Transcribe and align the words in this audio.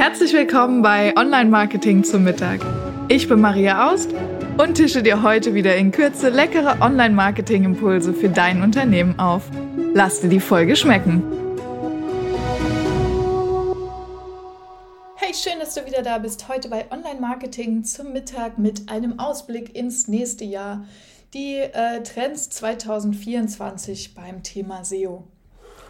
Herzlich 0.00 0.32
willkommen 0.32 0.80
bei 0.80 1.14
Online 1.14 1.50
Marketing 1.50 2.04
zum 2.04 2.24
Mittag. 2.24 2.60
Ich 3.08 3.28
bin 3.28 3.38
Maria 3.38 3.92
Aust 3.92 4.08
und 4.56 4.76
tische 4.76 5.02
dir 5.02 5.22
heute 5.22 5.52
wieder 5.52 5.76
in 5.76 5.92
Kürze 5.92 6.30
leckere 6.30 6.80
Online 6.80 7.14
Marketing 7.14 7.64
Impulse 7.64 8.14
für 8.14 8.30
dein 8.30 8.62
Unternehmen 8.62 9.18
auf. 9.18 9.42
Lass 9.92 10.22
dir 10.22 10.30
die 10.30 10.40
Folge 10.40 10.74
schmecken. 10.74 11.22
Hey, 15.16 15.34
schön, 15.34 15.58
dass 15.60 15.74
du 15.74 15.84
wieder 15.84 16.00
da 16.00 16.16
bist. 16.16 16.48
Heute 16.48 16.70
bei 16.70 16.90
Online 16.90 17.20
Marketing 17.20 17.84
zum 17.84 18.14
Mittag 18.14 18.56
mit 18.56 18.90
einem 18.90 19.18
Ausblick 19.18 19.76
ins 19.76 20.08
nächste 20.08 20.46
Jahr. 20.46 20.86
Die 21.34 21.56
äh, 21.56 22.02
Trends 22.04 22.48
2024 22.48 24.14
beim 24.14 24.42
Thema 24.42 24.82
SEO. 24.82 25.24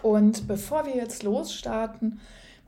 Und 0.02 0.48
bevor 0.48 0.84
wir 0.84 0.96
jetzt 0.96 1.22
losstarten, 1.22 2.18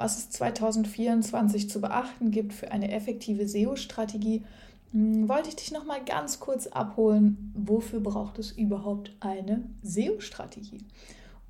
was 0.02 0.18
es 0.18 0.30
2024 0.30 1.70
zu 1.70 1.80
beachten 1.80 2.32
gibt 2.32 2.52
für 2.52 2.72
eine 2.72 2.90
effektive 2.90 3.46
SEO-Strategie, 3.46 4.42
hm, 4.90 5.28
wollte 5.28 5.48
ich 5.48 5.56
dich 5.56 5.70
noch 5.70 5.84
mal 5.84 6.04
ganz 6.04 6.40
kurz 6.40 6.66
abholen, 6.66 7.52
wofür 7.54 8.00
braucht 8.00 8.40
es 8.40 8.50
überhaupt 8.50 9.14
eine 9.20 9.62
SEO-Strategie? 9.82 10.84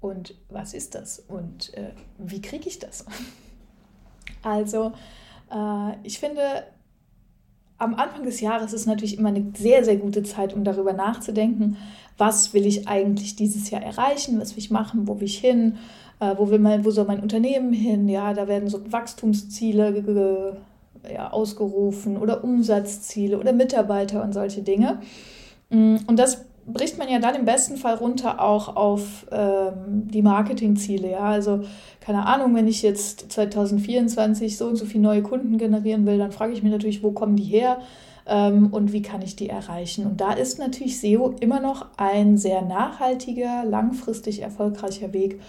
Und 0.00 0.34
was 0.50 0.74
ist 0.74 0.94
das? 0.94 1.20
Und 1.20 1.72
äh, 1.74 1.92
wie 2.18 2.42
kriege 2.42 2.68
ich 2.68 2.78
das? 2.78 3.04
Also, 4.44 4.92
äh, 5.52 5.92
ich 6.02 6.18
finde, 6.18 6.64
am 7.78 7.94
Anfang 7.94 8.24
des 8.24 8.40
Jahres 8.40 8.72
ist 8.72 8.86
natürlich 8.86 9.18
immer 9.18 9.30
eine 9.30 9.44
sehr, 9.56 9.84
sehr 9.84 9.96
gute 9.96 10.22
Zeit, 10.22 10.54
um 10.54 10.64
darüber 10.64 10.92
nachzudenken, 10.92 11.76
was 12.18 12.54
will 12.54 12.66
ich 12.66 12.86
eigentlich 12.86 13.36
dieses 13.36 13.70
Jahr 13.70 13.82
erreichen, 13.82 14.40
was 14.40 14.52
will 14.52 14.62
ich 14.62 14.70
machen, 14.70 15.08
wo 15.08 15.18
will 15.18 15.26
ich 15.26 15.38
hin, 15.38 15.76
äh, 16.20 16.34
wo, 16.36 16.50
will 16.50 16.58
mein, 16.58 16.84
wo 16.84 16.90
soll 16.90 17.06
mein 17.06 17.20
Unternehmen 17.20 17.72
hin, 17.72 18.08
ja, 18.08 18.34
da 18.34 18.46
werden 18.46 18.68
so 18.68 18.80
Wachstumsziele 18.92 20.56
ja, 21.12 21.30
ausgerufen 21.32 22.16
oder 22.16 22.44
Umsatzziele 22.44 23.38
oder 23.38 23.52
Mitarbeiter 23.52 24.22
und 24.22 24.32
solche 24.32 24.62
Dinge. 24.62 25.00
Mm, 25.70 25.96
und 26.06 26.18
das 26.18 26.44
bricht 26.66 26.98
man 26.98 27.08
ja 27.08 27.18
dann 27.18 27.34
im 27.34 27.44
besten 27.44 27.76
Fall 27.76 27.96
runter 27.96 28.40
auch 28.40 28.76
auf 28.76 29.26
ähm, 29.30 30.08
die 30.08 30.22
Marketingziele. 30.22 31.10
Ja? 31.10 31.20
Also 31.20 31.62
keine 32.00 32.26
Ahnung, 32.26 32.54
wenn 32.54 32.68
ich 32.68 32.82
jetzt 32.82 33.32
2024 33.32 34.56
so 34.56 34.66
und 34.66 34.76
so 34.76 34.84
viele 34.84 35.02
neue 35.02 35.22
Kunden 35.22 35.58
generieren 35.58 36.06
will, 36.06 36.18
dann 36.18 36.32
frage 36.32 36.52
ich 36.52 36.62
mich 36.62 36.72
natürlich, 36.72 37.02
wo 37.02 37.12
kommen 37.12 37.36
die 37.36 37.44
her 37.44 37.78
ähm, 38.26 38.68
und 38.72 38.92
wie 38.92 39.02
kann 39.02 39.22
ich 39.22 39.36
die 39.36 39.48
erreichen. 39.48 40.06
Und 40.06 40.20
da 40.20 40.32
ist 40.32 40.58
natürlich 40.58 41.00
SEO 41.00 41.34
immer 41.40 41.60
noch 41.60 41.86
ein 41.96 42.36
sehr 42.36 42.62
nachhaltiger, 42.62 43.64
langfristig 43.64 44.42
erfolgreicher 44.42 45.12
Weg, 45.12 45.40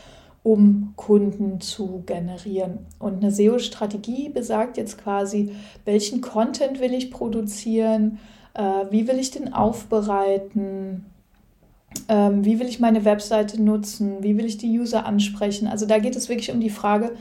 um 0.42 0.94
Kunden 0.96 1.62
zu 1.62 2.04
generieren. 2.06 2.80
Und 3.00 3.24
eine 3.24 3.32
SEO-Strategie 3.32 4.30
besagt 4.30 4.78
jetzt 4.78 4.98
quasi, 4.98 5.56
welchen 5.86 6.22
Content 6.22 6.80
will 6.82 6.94
ich 6.94 7.12
produzieren, 7.12 8.20
äh, 8.54 8.62
wie 8.90 9.08
will 9.08 9.20
ich 9.20 9.32
den 9.32 9.54
aufbereiten, 9.54 11.06
ähm, 12.10 12.44
wie 12.44 12.60
will 12.60 12.68
ich 12.68 12.80
meine 12.80 13.06
Webseite 13.06 13.62
nutzen, 13.62 14.22
wie 14.22 14.38
will 14.38 14.46
ich 14.46 14.58
die 14.58 14.80
User 14.80 15.06
ansprechen. 15.06 15.68
Also 15.68 15.86
da 15.86 16.00
geht 16.00 16.16
es 16.16 16.30
wirklich 16.30 16.52
um 16.52 16.60
die 16.60 16.70
Frage, 16.70 17.12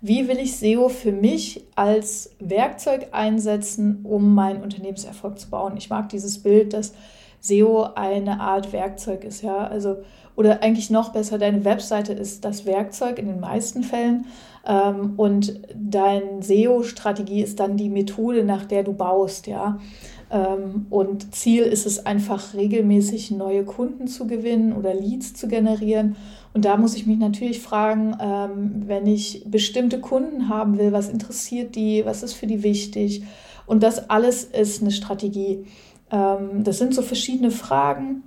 wie 0.00 0.26
will 0.26 0.38
ich 0.38 0.56
SEO 0.56 0.88
für 0.88 1.12
mich 1.12 1.64
als 1.76 2.30
Werkzeug 2.40 3.08
einsetzen, 3.12 4.00
um 4.02 4.34
meinen 4.34 4.62
Unternehmenserfolg 4.62 5.38
zu 5.38 5.48
bauen. 5.48 5.76
Ich 5.76 5.90
mag 5.90 6.08
dieses 6.08 6.42
Bild, 6.42 6.72
dass 6.72 6.92
SEO 7.40 7.88
eine 7.94 8.40
Art 8.40 8.72
Werkzeug 8.72 9.24
ist, 9.24 9.42
ja, 9.42 9.58
also 9.58 9.98
oder 10.34 10.62
eigentlich 10.62 10.90
noch 10.90 11.10
besser, 11.10 11.38
deine 11.38 11.64
Webseite 11.64 12.14
ist 12.14 12.44
das 12.44 12.64
Werkzeug 12.64 13.18
in 13.18 13.26
den 13.26 13.40
meisten 13.40 13.82
Fällen 13.82 14.26
ähm, 14.66 15.14
und 15.16 15.60
deine 15.74 16.42
SEO-Strategie 16.42 17.42
ist 17.42 17.60
dann 17.60 17.76
die 17.76 17.90
Methode, 17.90 18.44
nach 18.44 18.64
der 18.64 18.82
du 18.82 18.92
baust, 18.94 19.46
ja. 19.46 19.78
Ähm, 20.32 20.86
und 20.88 21.34
Ziel 21.34 21.62
ist 21.62 21.86
es 21.86 22.06
einfach 22.06 22.54
regelmäßig 22.54 23.30
neue 23.30 23.64
Kunden 23.64 24.08
zu 24.08 24.26
gewinnen 24.26 24.72
oder 24.72 24.94
Leads 24.94 25.34
zu 25.34 25.46
generieren. 25.46 26.16
Und 26.54 26.64
da 26.64 26.76
muss 26.78 26.96
ich 26.96 27.06
mich 27.06 27.18
natürlich 27.18 27.60
fragen, 27.60 28.16
ähm, 28.18 28.82
wenn 28.86 29.06
ich 29.06 29.44
bestimmte 29.46 30.00
Kunden 30.00 30.48
haben 30.48 30.78
will, 30.78 30.92
was 30.92 31.10
interessiert 31.10 31.76
die, 31.76 32.04
was 32.06 32.22
ist 32.22 32.32
für 32.32 32.46
die 32.46 32.62
wichtig. 32.62 33.22
Und 33.66 33.82
das 33.82 34.10
alles 34.10 34.44
ist 34.44 34.80
eine 34.80 34.90
Strategie. 34.90 35.66
Ähm, 36.10 36.64
das 36.64 36.78
sind 36.78 36.94
so 36.94 37.02
verschiedene 37.02 37.50
Fragen, 37.50 38.22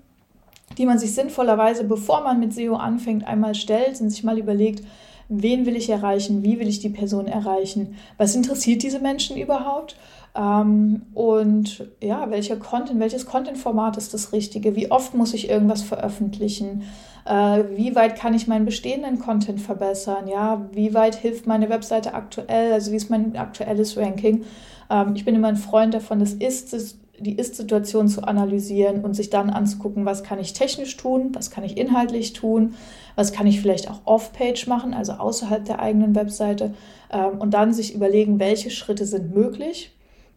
die 0.77 0.85
man 0.85 0.99
sich 0.99 1.13
sinnvollerweise, 1.13 1.85
bevor 1.85 2.22
man 2.22 2.39
mit 2.39 2.53
SEO 2.53 2.75
anfängt, 2.75 3.25
einmal 3.25 3.55
stellt 3.55 3.99
und 3.99 4.11
sich 4.11 4.23
mal 4.23 4.37
überlegt, 4.37 4.83
wen 5.27 5.66
will 5.66 5.75
ich 5.75 5.89
erreichen, 5.89 6.43
wie 6.43 6.59
will 6.59 6.67
ich 6.67 6.79
die 6.79 6.89
Person 6.89 7.27
erreichen, 7.27 7.95
was 8.17 8.35
interessiert 8.35 8.83
diese 8.83 8.99
Menschen 8.99 9.37
überhaupt 9.37 9.95
und 10.35 11.88
ja, 12.03 12.29
welcher 12.29 12.57
Content, 12.57 13.00
welches 13.00 13.25
Content-Format 13.25 13.96
ist 13.96 14.13
das 14.13 14.34
Richtige, 14.34 14.75
wie 14.75 14.91
oft 14.91 15.13
muss 15.13 15.34
ich 15.34 15.50
irgendwas 15.50 15.81
veröffentlichen, 15.81 16.84
äh, 17.23 17.63
wie 17.75 17.96
weit 17.96 18.18
kann 18.18 18.34
ich 18.34 18.46
meinen 18.46 18.66
bestehenden 18.66 19.19
Content 19.19 19.62
verbessern, 19.62 20.28
ja, 20.28 20.68
wie 20.73 20.94
weit 20.94 21.16
hilft 21.16 21.47
meine 21.47 21.69
Webseite 21.69 22.13
aktuell, 22.13 22.73
also 22.73 22.91
wie 22.91 22.97
ist 22.97 23.09
mein 23.09 23.38
aktuelles 23.38 23.96
Ranking. 23.96 24.44
Ähm, 24.90 25.13
ich 25.16 25.23
bin 25.23 25.35
immer 25.35 25.47
ein 25.47 25.56
Freund 25.56 25.94
davon, 25.94 26.19
das 26.19 26.34
ist 26.34 26.97
die 27.17 27.38
Ist-Situation 27.38 28.09
zu 28.09 28.23
analysieren 28.23 29.06
und 29.06 29.13
sich 29.13 29.29
dann 29.29 29.50
anzugucken, 29.50 30.06
was 30.06 30.23
kann 30.23 30.40
ich 30.40 30.52
technisch 30.52 30.97
tun, 30.97 31.29
was 31.34 31.50
kann 31.50 31.63
ich 31.63 31.78
inhaltlich 31.78 32.34
tun, 32.34 32.73
was 33.16 33.31
kann 33.31 33.47
ich 33.47 33.62
vielleicht 33.62 33.90
auch 33.90 34.02
off-page 34.03 34.67
machen, 34.67 34.94
also 34.94 35.13
außerhalb 35.13 35.63
der 35.63 35.79
eigenen 35.79 36.13
Webseite 36.13 36.73
ähm, 37.09 37.40
und 37.40 37.53
dann 37.53 37.73
sich 37.73 37.96
überlegen, 37.96 38.40
welche 38.40 38.69
Schritte 38.69 39.06
sind 39.06 39.34
möglich. 39.34 39.94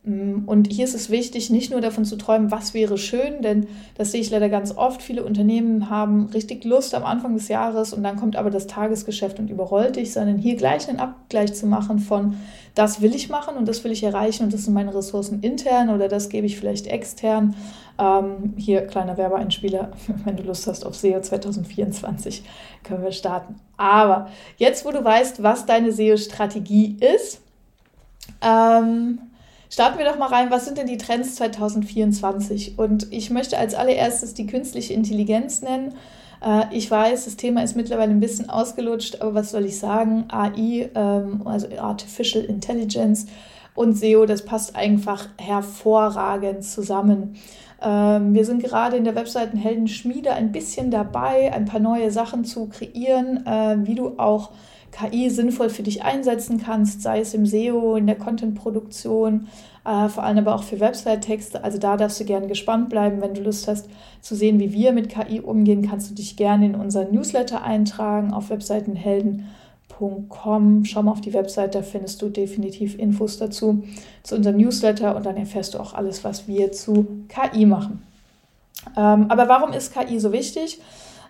Mm, 0.09 0.45
und 0.47 0.73
hier 0.73 0.87
ist 0.87 0.95
es 0.95 1.11
wichtig, 1.11 1.51
nicht 1.51 1.71
nur 1.71 1.83
davon 1.83 2.07
zu 2.07 2.17
träumen, 2.17 2.51
was 2.51 2.73
wäre 2.73 2.97
schön, 2.97 3.43
denn 3.43 3.67
das 3.97 4.13
sehe 4.13 4.23
ich 4.23 4.31
leider 4.31 4.49
ganz 4.49 4.75
oft. 4.75 5.03
Viele 5.03 5.23
Unternehmen 5.23 5.91
haben 5.91 6.27
richtig 6.33 6.65
Lust 6.65 6.95
am 6.95 7.05
Anfang 7.05 7.35
des 7.35 7.49
Jahres 7.49 7.93
und 7.93 8.03
dann 8.03 8.17
kommt 8.17 8.35
aber 8.37 8.49
das 8.49 8.67
Tagesgeschäft 8.67 9.39
und 9.39 9.51
überrollt 9.51 9.97
dich, 9.97 10.15
sondern 10.15 10.39
hier 10.39 10.57
gleich 10.57 10.89
einen 10.89 10.99
Abgleich 10.99 11.53
zu 11.53 11.67
machen 11.67 11.99
von, 11.99 12.37
das 12.75 13.03
will 13.03 13.15
ich 13.15 13.29
machen 13.29 13.57
und 13.57 13.69
das 13.69 13.85
will 13.85 13.93
ich 13.93 14.03
erreichen 14.03 14.45
und 14.45 14.55
das 14.55 14.65
sind 14.65 14.73
meine 14.73 14.95
Ressourcen 14.95 15.43
intern 15.43 15.91
oder 15.91 16.09
das 16.09 16.31
gebe 16.31 16.47
ich 16.47 16.57
vielleicht 16.57 16.87
extern. 16.87 17.55
Ähm, 17.99 18.55
hier 18.57 18.87
kleiner 18.87 19.19
Werbeeinspieler, 19.19 19.91
wenn 20.25 20.37
du 20.37 20.43
Lust 20.43 20.67
hast 20.67 20.87
auf 20.87 20.95
SEO 20.97 21.21
2024, 21.21 22.45
können 22.83 23.03
wir 23.03 23.13
starten. 23.13 23.57
Aber 23.77 24.29
jetzt, 24.57 24.87
wo 24.87 24.91
du 24.91 25.05
weißt, 25.05 25.43
was 25.43 25.67
deine 25.67 25.93
SEO-Strategie 25.93 26.97
ist, 27.01 27.43
ähm, 28.41 29.19
starten 29.71 29.99
wir 29.99 30.07
doch 30.07 30.19
mal 30.19 30.29
rein. 30.29 30.51
Was 30.51 30.65
sind 30.65 30.79
denn 30.79 30.87
die 30.87 30.99
Trends 30.99 31.37
2024? 31.37 32.79
Und 32.79 33.13
ich 33.13 33.31
möchte 33.31 33.59
als 33.59 33.75
allererstes 33.75 34.35
die 34.35 34.47
künstliche 34.47 34.95
Intelligenz 34.95 35.63
nennen. 35.63 35.95
Äh, 36.45 36.65
ich 36.73 36.91
weiß, 36.91 37.25
das 37.25 37.37
Thema 37.37 37.63
ist 37.63 37.77
mittlerweile 37.77 38.11
ein 38.11 38.21
bisschen 38.21 38.51
ausgelutscht, 38.51 39.21
aber 39.21 39.35
was 39.35 39.51
soll 39.51 39.65
ich 39.65 39.79
sagen? 39.79 40.25
AI, 40.29 40.91
ähm, 40.95 41.43
also 41.45 41.69
Artificial 41.79 42.45
Intelligence 42.45 43.27
und 43.75 43.97
SEO, 43.97 44.27
das 44.27 44.45
passt 44.45 44.77
einfach 44.77 45.29
hervorragend 45.39 46.65
zusammen. 46.65 47.37
Ähm, 47.81 48.35
wir 48.35 48.45
sind 48.45 48.63
gerade 48.63 48.97
in 48.97 49.05
der 49.05 49.15
Webseitenheldenschmiede 49.15 50.33
ein 50.33 50.51
bisschen 50.51 50.91
dabei, 50.91 51.53
ein 51.53 51.65
paar 51.65 51.81
neue 51.81 52.11
Sachen 52.11 52.45
zu 52.45 52.67
kreieren, 52.67 53.47
äh, 53.47 53.77
wie 53.87 53.95
du 53.95 54.19
auch 54.19 54.51
KI 54.93 55.31
sinnvoll 55.31 55.71
für 55.71 55.83
dich 55.83 56.03
einsetzen 56.03 56.59
kannst, 56.59 57.01
sei 57.03 57.21
es 57.21 57.33
im 57.35 57.47
SEO, 57.47 57.97
in 57.97 58.07
der 58.07 58.17
Content-Produktion, 58.17 59.49
äh, 59.85 60.09
vor 60.09 60.25
allem 60.25 60.39
aber 60.39 60.55
auch 60.55 60.63
für 60.63 60.81
Website-Texte. 60.81 61.63
Also 61.65 61.79
da 61.79 61.97
darfst 61.97 62.21
du 62.21 62.25
gerne 62.25 62.47
gespannt 62.47 62.89
bleiben. 62.89 63.21
Wenn 63.21 63.35
du 63.35 63.43
Lust 63.43 63.67
hast 63.69 63.89
zu 64.21 64.35
sehen, 64.35 64.59
wie 64.61 64.73
wir 64.73 64.93
mit 64.93 65.09
KI 65.09 65.41
umgehen, 65.41 65.89
kannst 65.89 66.11
du 66.11 66.15
dich 66.15 66.37
gerne 66.37 66.67
in 66.67 66.75
unseren 66.75 67.13
Newsletter 67.13 67.63
eintragen 67.63 68.33
auf 68.33 68.51
webseitenhelden.com. 68.51 70.85
Schau 70.85 71.03
mal 71.03 71.13
auf 71.13 71.21
die 71.21 71.35
Website, 71.35 71.75
da 71.75 71.83
findest 71.83 72.23
du 72.23 72.29
definitiv 72.29 72.97
Infos 72.99 73.39
dazu, 73.39 73.85
zu 74.23 74.37
unserem 74.37 74.57
Newsletter 74.57 75.17
und 75.17 75.27
dann 75.27 75.37
erfährst 75.37 75.75
du 75.75 75.79
auch 75.79 75.95
alles, 75.95 76.25
was 76.25 76.49
wir 76.49 76.73
zu 76.73 77.07
KI 77.29 77.67
machen. 77.67 78.03
Ähm, 78.97 79.27
aber 79.29 79.49
warum 79.49 79.73
ist 79.73 79.93
KI 79.93 80.19
so 80.19 80.33
wichtig? 80.33 80.81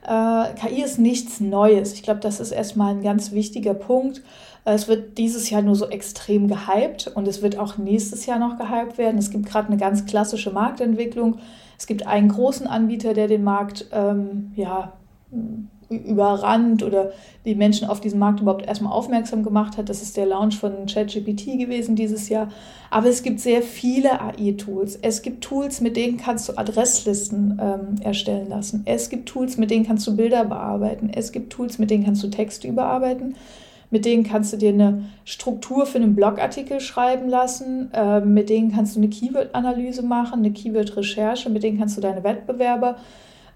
Äh, 0.06 0.55
KI 0.55 0.83
ist 0.83 0.99
nichts 0.99 1.41
Neues. 1.41 1.93
Ich 1.93 2.03
glaube, 2.03 2.21
das 2.21 2.41
ist 2.41 2.53
erstmal 2.53 2.95
ein 2.95 3.03
ganz 3.03 3.33
wichtiger 3.33 3.75
Punkt. 3.75 4.23
Äh, 4.65 4.75
es 4.75 4.89
wird 4.89 5.19
dieses 5.19 5.50
Jahr 5.50 5.62
nur 5.62 5.77
so 5.77 5.89
extrem 5.89 6.49
gehypt 6.49 7.11
und 7.15 7.27
es 7.27 7.43
wird 7.43 7.59
auch 7.59 7.79
nächstes 7.79 8.27
Jahr 8.27 8.39
noch 8.39 8.59
gehypt 8.59 8.99
werden. 8.99 9.19
Es 9.19 9.31
gibt 9.31 9.47
gerade 9.47 9.69
eine 9.69 9.77
ganz 9.77 10.06
klassische 10.06 10.50
Marktentwicklung. 10.50 11.39
Es 11.79 11.87
gibt 11.87 12.06
einen 12.06 12.29
großen 12.29 12.67
Anbieter, 12.67 13.15
der 13.15 13.29
den 13.29 13.45
Markt 13.45 13.87
ähm, 13.93 14.53
ja, 14.56 14.93
überrannt 15.90 16.82
oder 16.82 17.12
die 17.44 17.55
Menschen 17.55 17.88
auf 17.88 18.00
diesen 18.00 18.19
Markt 18.19 18.40
überhaupt 18.40 18.67
erstmal 18.67 18.93
aufmerksam 18.93 19.43
gemacht 19.43 19.76
hat. 19.76 19.88
Das 19.88 20.02
ist 20.02 20.17
der 20.17 20.26
Launch 20.26 20.58
von 20.58 20.87
ChatGPT 20.87 21.58
gewesen 21.58 21.96
dieses 21.96 22.29
Jahr. 22.29 22.49
Aber 22.90 23.08
es 23.08 23.23
gibt 23.23 23.40
sehr 23.40 23.62
viele 23.62 24.20
AI-Tools. 24.20 24.99
Es 25.00 25.23
gibt 25.23 25.43
Tools, 25.44 25.81
mit 25.81 25.96
denen 25.96 26.19
kannst 26.19 26.49
du 26.49 26.58
Adresslisten 26.58 27.58
ähm, 27.62 28.02
erstellen 28.02 28.49
lassen. 28.49 28.82
Es 28.85 29.08
gibt 29.08 29.29
Tools, 29.29 29.56
mit 29.56 29.70
denen 29.70 29.87
kannst 29.87 30.06
du 30.06 30.17
Bilder 30.17 30.44
bearbeiten. 30.44 31.11
Es 31.14 31.32
gibt 31.32 31.52
Tools, 31.52 31.79
mit 31.79 31.90
denen 31.90 32.05
kannst 32.05 32.23
du 32.23 32.29
Texte 32.29 32.69
überarbeiten. 32.69 33.37
Mit 33.90 34.05
denen 34.05 34.25
kannst 34.25 34.52
du 34.52 34.58
dir 34.58 34.69
eine 34.69 35.05
Struktur 35.25 35.87
für 35.87 35.96
einen 35.96 36.14
Blogartikel 36.14 36.81
schreiben 36.81 37.29
lassen. 37.31 37.90
Äh, 37.94 38.20
mit 38.20 38.50
denen 38.50 38.73
kannst 38.73 38.96
du 38.96 39.00
eine 39.00 39.08
Keyword-Analyse 39.08 40.02
machen, 40.02 40.40
eine 40.40 40.50
Keyword-Recherche. 40.50 41.49
Mit 41.49 41.62
denen 41.62 41.79
kannst 41.79 41.96
du 41.96 42.02
deine 42.02 42.23
Wettbewerber 42.23 42.96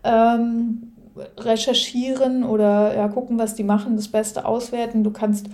ähm, 0.05 0.92
recherchieren 1.37 2.45
oder 2.45 2.95
ja, 2.95 3.09
gucken, 3.09 3.39
was 3.39 3.55
die 3.55 3.65
machen, 3.65 3.97
das 3.97 4.09
Beste 4.09 4.45
auswerten. 4.45 5.05
Du 5.05 5.11
kannst 5.11 5.47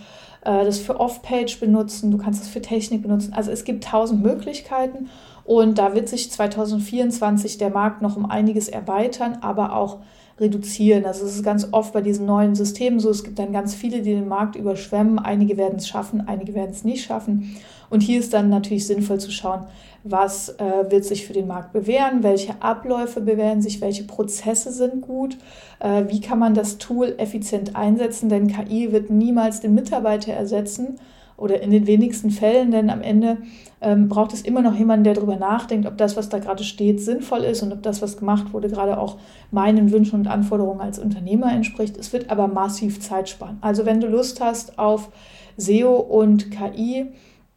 äh, 0.43 0.65
das 0.65 0.79
für 0.79 0.99
Off-Page 1.01 1.61
benutzen, 1.61 2.11
du 2.11 2.19
kannst 2.19 2.43
es 2.43 2.49
für 2.49 2.63
Technik 2.63 3.03
benutzen. 3.03 3.33
Also 3.33 3.51
es 3.51 3.65
gibt 3.65 3.85
tausend 3.85 4.23
Möglichkeiten 4.23 5.09
und 5.49 5.79
da 5.79 5.95
wird 5.95 6.11
sich 6.11 6.31
2024 6.31 7.57
der 7.57 7.71
Markt 7.71 8.03
noch 8.03 8.19
um 8.19 8.27
einiges 8.27 8.69
erweitern, 8.69 9.39
aber 9.41 9.75
auch 9.75 9.97
reduzieren. 10.39 11.07
Also 11.07 11.25
es 11.25 11.37
ist 11.37 11.43
ganz 11.43 11.69
oft 11.73 11.95
bei 11.95 12.03
diesen 12.03 12.27
neuen 12.27 12.55
Systemen 12.55 13.01
so, 13.01 13.09
es 13.09 13.25
gibt 13.25 13.39
dann 13.39 13.51
ganz 13.51 13.75
viele, 13.75 14.03
die 14.03 14.13
den 14.13 14.29
Markt 14.29 14.57
überschwemmen. 14.57 15.19
Einige 15.19 15.57
werden 15.57 15.77
es 15.79 15.89
schaffen, 15.89 16.29
einige 16.29 16.55
werden 16.55 16.73
es 16.73 16.85
nicht 16.85 17.03
schaffen. 17.03 17.57
Und 17.89 18.03
hier 18.03 18.21
ist 18.21 18.35
dann 18.35 18.51
natürlich 18.51 18.87
sinnvoll 18.87 19.21
zu 19.21 19.31
schauen, 19.31 19.65
was 20.05 20.51
äh, 20.51 20.91
wird 20.91 21.07
sich 21.07 21.27
für 21.27 21.33
den 21.33 21.47
Markt 21.47 21.73
bewähren, 21.73 22.23
welche 22.23 22.61
Abläufe 22.61 23.23
bewähren 23.23 23.63
sich, 23.63 23.81
welche 23.81 24.05
Prozesse 24.05 24.71
sind 24.71 25.01
gut, 25.01 25.39
äh, 25.81 26.05
wie 26.09 26.21
kann 26.21 26.39
man 26.39 26.53
das 26.53 26.77
Tool 26.77 27.15
effizient 27.17 27.75
einsetzen, 27.75 28.29
denn 28.29 28.49
KI 28.49 28.93
wird 28.93 29.09
niemals 29.09 29.61
den 29.61 29.75
Mitarbeiter 29.75 30.35
ersetzen 30.35 30.99
oder 31.39 31.63
in 31.63 31.71
den 31.71 31.87
wenigsten 31.87 32.31
Fällen, 32.31 32.71
denn 32.71 32.91
am 32.91 33.01
Ende 33.01 33.39
ähm, 33.81 34.09
braucht 34.09 34.33
es 34.33 34.43
immer 34.43 34.61
noch 34.61 34.75
jemanden, 34.75 35.05
der 35.05 35.15
darüber 35.15 35.37
nachdenkt, 35.37 35.87
ob 35.87 35.97
das, 35.97 36.17
was 36.17 36.29
da 36.29 36.39
gerade 36.41 36.65
steht, 36.65 37.01
sinnvoll 37.01 37.45
ist 37.45 37.63
und 37.63 37.73
ob 37.73 37.83
das, 37.83 38.03
was 38.03 38.17
gemacht 38.19 38.53
wurde, 38.53 38.69
gerade 38.69 38.99
auch 38.99 39.17
meinen 39.51 39.93
Wünschen 39.93 40.17
und 40.17 40.27
Anforderungen 40.27 40.81
als 40.81 40.99
Unternehmer 40.99 41.53
entspricht. 41.53 41.97
Es 41.97 42.13
wird 42.13 42.31
aber 42.31 42.49
massiv 42.49 43.01
Zeit 43.01 43.29
sparen. 43.29 43.59
Also 43.61 43.87
wenn 43.87 44.01
du 44.01 44.09
Lust 44.09 44.41
hast 44.41 44.79
auf 44.79 45.11
SEO 45.57 45.97
und 45.97 46.51
KI, 46.51 47.07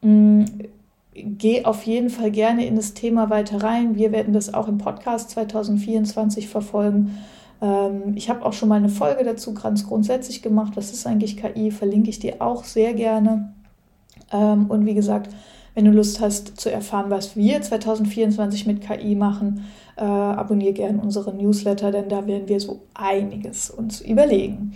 mh, 0.01 0.45
geh 1.13 1.65
auf 1.65 1.83
jeden 1.83 2.09
Fall 2.09 2.31
gerne 2.31 2.65
in 2.65 2.75
das 2.75 2.93
Thema 2.93 3.29
weiter 3.31 3.63
rein. 3.63 3.95
Wir 3.95 4.11
werden 4.11 4.33
das 4.33 4.53
auch 4.53 4.67
im 4.67 4.77
Podcast 4.77 5.31
2024 5.31 6.47
verfolgen. 6.47 7.17
Ähm, 7.61 8.13
ich 8.15 8.29
habe 8.29 8.45
auch 8.45 8.53
schon 8.53 8.69
mal 8.69 8.75
eine 8.75 8.89
Folge 8.89 9.23
dazu 9.23 9.55
ganz 9.55 9.87
grundsätzlich 9.87 10.43
gemacht. 10.43 10.73
Was 10.75 10.91
ist 10.91 11.07
eigentlich 11.07 11.37
KI? 11.37 11.71
Verlinke 11.71 12.11
ich 12.11 12.19
dir 12.19 12.41
auch 12.41 12.63
sehr 12.63 12.93
gerne. 12.93 13.53
Ähm, 14.31 14.67
und 14.69 14.85
wie 14.85 14.93
gesagt, 14.93 15.29
wenn 15.75 15.85
du 15.85 15.91
Lust 15.91 16.19
hast 16.19 16.59
zu 16.59 16.71
erfahren, 16.71 17.09
was 17.09 17.35
wir 17.35 17.61
2024 17.61 18.67
mit 18.67 18.81
KI 18.81 19.15
machen, 19.15 19.65
äh, 19.95 20.03
abonniere 20.03 20.73
gerne 20.73 21.01
unsere 21.01 21.33
Newsletter, 21.33 21.91
denn 21.91 22.09
da 22.09 22.27
werden 22.27 22.47
wir 22.47 22.59
so 22.59 22.81
einiges 22.93 23.69
uns 23.69 24.01
überlegen. 24.01 24.73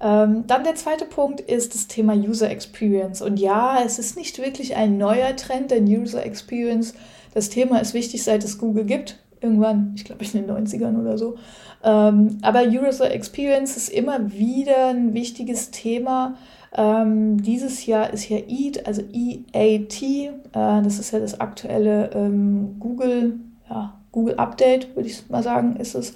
Ähm, 0.00 0.44
dann 0.46 0.64
der 0.64 0.74
zweite 0.74 1.06
Punkt 1.06 1.40
ist 1.40 1.74
das 1.74 1.86
Thema 1.86 2.14
User 2.14 2.50
Experience. 2.50 3.22
Und 3.22 3.40
ja, 3.40 3.78
es 3.84 3.98
ist 3.98 4.16
nicht 4.16 4.38
wirklich 4.38 4.76
ein 4.76 4.98
neuer 4.98 5.34
Trend, 5.36 5.70
denn 5.70 5.86
User 5.86 6.24
Experience, 6.24 6.94
das 7.32 7.48
Thema 7.48 7.78
ist 7.78 7.94
wichtig, 7.94 8.22
seit 8.22 8.44
es 8.44 8.58
Google 8.58 8.84
gibt. 8.84 9.18
Irgendwann, 9.40 9.92
ich 9.96 10.04
glaube 10.04 10.24
in 10.24 10.46
den 10.46 10.50
90ern 10.50 11.00
oder 11.00 11.16
so. 11.16 11.36
Ähm, 11.82 12.38
aber 12.42 12.64
User 12.66 13.10
Experience 13.10 13.76
ist 13.76 13.88
immer 13.88 14.32
wieder 14.32 14.88
ein 14.88 15.14
wichtiges 15.14 15.70
Thema 15.70 16.36
ähm, 16.76 17.42
dieses 17.42 17.86
Jahr 17.86 18.12
ist 18.12 18.28
ja 18.28 18.36
EAT, 18.36 18.86
also 18.86 19.02
EAT, 19.12 20.02
äh, 20.02 20.30
das 20.52 20.98
ist 20.98 21.10
ja 21.10 21.18
das 21.18 21.40
aktuelle 21.40 22.10
ähm, 22.12 22.76
Google, 22.78 23.40
ja, 23.68 23.94
Google 24.12 24.36
Update, 24.36 24.94
würde 24.94 25.08
ich 25.08 25.28
mal 25.30 25.42
sagen, 25.42 25.76
ist 25.76 25.94
es. 25.94 26.14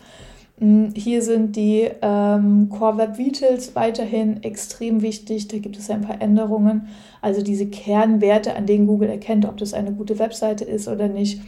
Hm, 0.59 0.93
hier 0.95 1.23
sind 1.23 1.57
die 1.57 1.89
ähm, 2.03 2.69
Core 2.69 2.99
Web 2.99 3.17
Vitals 3.17 3.75
weiterhin 3.75 4.43
extrem 4.43 5.01
wichtig. 5.01 5.49
Da 5.49 5.59
gibt 5.59 5.79
es 5.79 5.89
ein 5.89 6.03
paar 6.03 6.21
Änderungen. 6.21 6.89
Also 7.23 7.43
diese 7.43 7.67
Kernwerte, 7.67 8.55
an 8.55 8.67
denen 8.67 8.87
Google 8.87 9.09
erkennt, 9.09 9.47
ob 9.47 9.57
das 9.57 9.73
eine 9.73 9.93
gute 9.93 10.19
Webseite 10.19 10.65
ist 10.65 10.87
oder 10.89 11.09
nicht. 11.09 11.41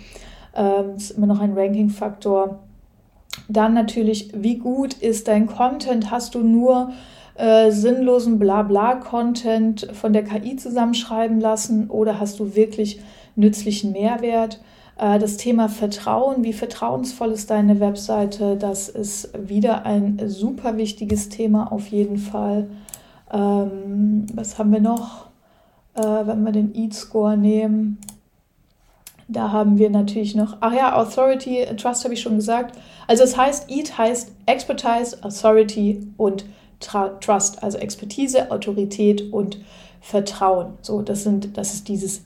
Ähm, 0.56 0.96
ist 0.96 1.10
immer 1.10 1.26
noch 1.26 1.40
ein 1.40 1.52
Ranking-Faktor. 1.52 2.60
Dann 3.48 3.74
natürlich, 3.74 4.30
wie 4.34 4.56
gut 4.56 4.94
ist 4.94 5.28
dein 5.28 5.46
Content? 5.46 6.10
Hast 6.10 6.34
du 6.34 6.40
nur 6.40 6.92
äh, 7.34 7.70
sinnlosen 7.70 8.38
Blabla-Content 8.38 9.88
von 9.93 10.12
der 10.12 10.25
KI 10.25 10.56
zusammenschreiben 10.56 11.40
lassen 11.40 11.88
oder 11.88 12.20
hast 12.20 12.40
du 12.40 12.55
wirklich 12.55 13.00
nützlichen 13.37 13.93
Mehrwert? 13.93 14.61
Äh, 14.99 15.19
das 15.19 15.37
Thema 15.37 15.69
Vertrauen, 15.69 16.44
wie 16.44 16.52
vertrauensvoll 16.52 17.32
ist 17.32 17.50
deine 17.50 17.81
Webseite, 17.81 18.56
das 18.56 18.88
ist 18.88 19.31
wieder 19.49 19.87
ein 19.87 20.20
super 20.26 20.76
wichtiges 20.76 21.29
Thema 21.29 21.73
auf 21.73 21.88
jeden 21.88 22.19
Fall. 22.19 22.69
Ähm, 23.32 24.26
was 24.34 24.58
haben 24.58 24.73
wir 24.73 24.81
noch? 24.81 25.26
Äh, 25.94 26.02
wenn 26.02 26.44
wir 26.44 26.52
den 26.52 26.75
EAT-Score 26.75 27.37
nehmen, 27.37 27.99
da 29.29 29.50
haben 29.50 29.79
wir 29.79 29.88
natürlich 29.88 30.34
noch, 30.34 30.58
ach 30.61 30.75
ja, 30.75 30.96
Authority, 30.96 31.64
Trust 31.76 32.05
habe 32.05 32.14
ich 32.14 32.20
schon 32.20 32.37
gesagt. 32.37 32.79
Also 33.06 33.25
es 33.25 33.37
heißt, 33.37 33.70
EAT 33.70 33.96
heißt 33.96 34.32
Expertise, 34.46 35.17
Authority 35.23 36.06
und 36.17 36.40
Trust, 36.43 36.61
also 37.61 37.79
Expertise, 37.79 38.50
Autorität 38.50 39.32
und 39.32 39.58
Vertrauen. 40.00 40.75
So, 40.82 41.02
das 41.02 41.23
sind, 41.23 41.56
das 41.56 41.75
ist 41.75 41.88
dieses 41.88 42.23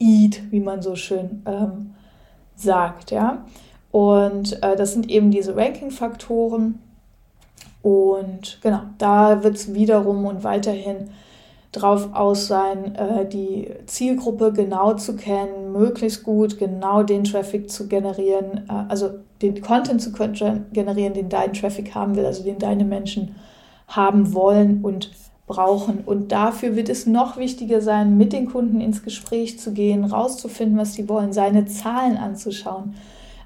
EAT, 0.00 0.42
wie 0.50 0.60
man 0.60 0.82
so 0.82 0.96
schön 0.96 1.42
ähm, 1.46 1.94
sagt, 2.56 3.10
ja. 3.10 3.44
Und 3.92 4.62
äh, 4.62 4.76
das 4.76 4.92
sind 4.92 5.10
eben 5.10 5.30
diese 5.30 5.56
Ranking-Faktoren. 5.56 6.80
Und 7.82 8.58
genau, 8.62 8.82
da 8.98 9.42
wird 9.42 9.56
es 9.56 9.74
wiederum 9.74 10.26
und 10.26 10.44
weiterhin 10.44 11.10
drauf 11.72 12.10
aus 12.12 12.46
sein, 12.46 12.94
äh, 12.96 13.28
die 13.28 13.70
Zielgruppe 13.86 14.52
genau 14.52 14.94
zu 14.94 15.16
kennen, 15.16 15.72
möglichst 15.72 16.24
gut 16.24 16.58
genau 16.58 17.02
den 17.02 17.24
Traffic 17.24 17.70
zu 17.70 17.86
generieren, 17.86 18.68
äh, 18.68 18.84
also 18.88 19.10
den 19.40 19.60
Content 19.60 20.02
zu 20.02 20.12
generieren, 20.12 21.14
den 21.14 21.28
dein 21.28 21.52
Traffic 21.52 21.94
haben 21.94 22.16
will, 22.16 22.26
also 22.26 22.42
den 22.42 22.58
deine 22.58 22.84
Menschen 22.84 23.36
haben 23.90 24.34
wollen 24.34 24.82
und 24.82 25.10
brauchen. 25.46 25.98
Und 26.06 26.32
dafür 26.32 26.76
wird 26.76 26.88
es 26.88 27.06
noch 27.06 27.36
wichtiger 27.36 27.80
sein, 27.80 28.16
mit 28.16 28.32
den 28.32 28.46
Kunden 28.46 28.80
ins 28.80 29.02
Gespräch 29.02 29.58
zu 29.58 29.72
gehen, 29.72 30.04
rauszufinden, 30.04 30.78
was 30.78 30.94
sie 30.94 31.08
wollen, 31.08 31.32
seine 31.32 31.66
Zahlen 31.66 32.16
anzuschauen. 32.16 32.94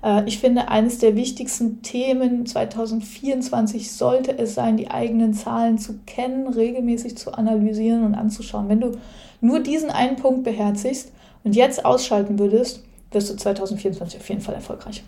Äh, 0.03 0.23
ich 0.27 0.39
finde, 0.39 0.69
eines 0.69 0.99
der 0.99 1.17
wichtigsten 1.17 1.83
Themen 1.83 2.47
2024 2.47 3.91
sollte 3.91 4.39
es 4.39 4.55
sein, 4.55 4.77
die 4.77 4.91
eigenen 4.91 5.33
Zahlen 5.33 5.79
zu 5.79 5.99
kennen, 6.07 6.47
regelmäßig 6.47 7.17
zu 7.17 7.33
analysieren 7.33 8.05
und 8.05 8.15
anzuschauen. 8.15 8.69
Wenn 8.69 8.81
du 8.81 8.93
nur 9.41 9.61
diesen 9.61 9.91
einen 9.91 10.17
Punkt 10.17 10.45
beherzigst 10.45 11.11
und 11.43 11.57
jetzt 11.57 11.85
ausschalten 11.85 12.39
würdest, 12.39 12.85
wirst 13.13 13.31
du 13.31 13.37
2024 13.37 14.21
auf 14.21 14.29
jeden 14.29 14.41
Fall 14.43 14.55
erfolgreich. 14.55 15.03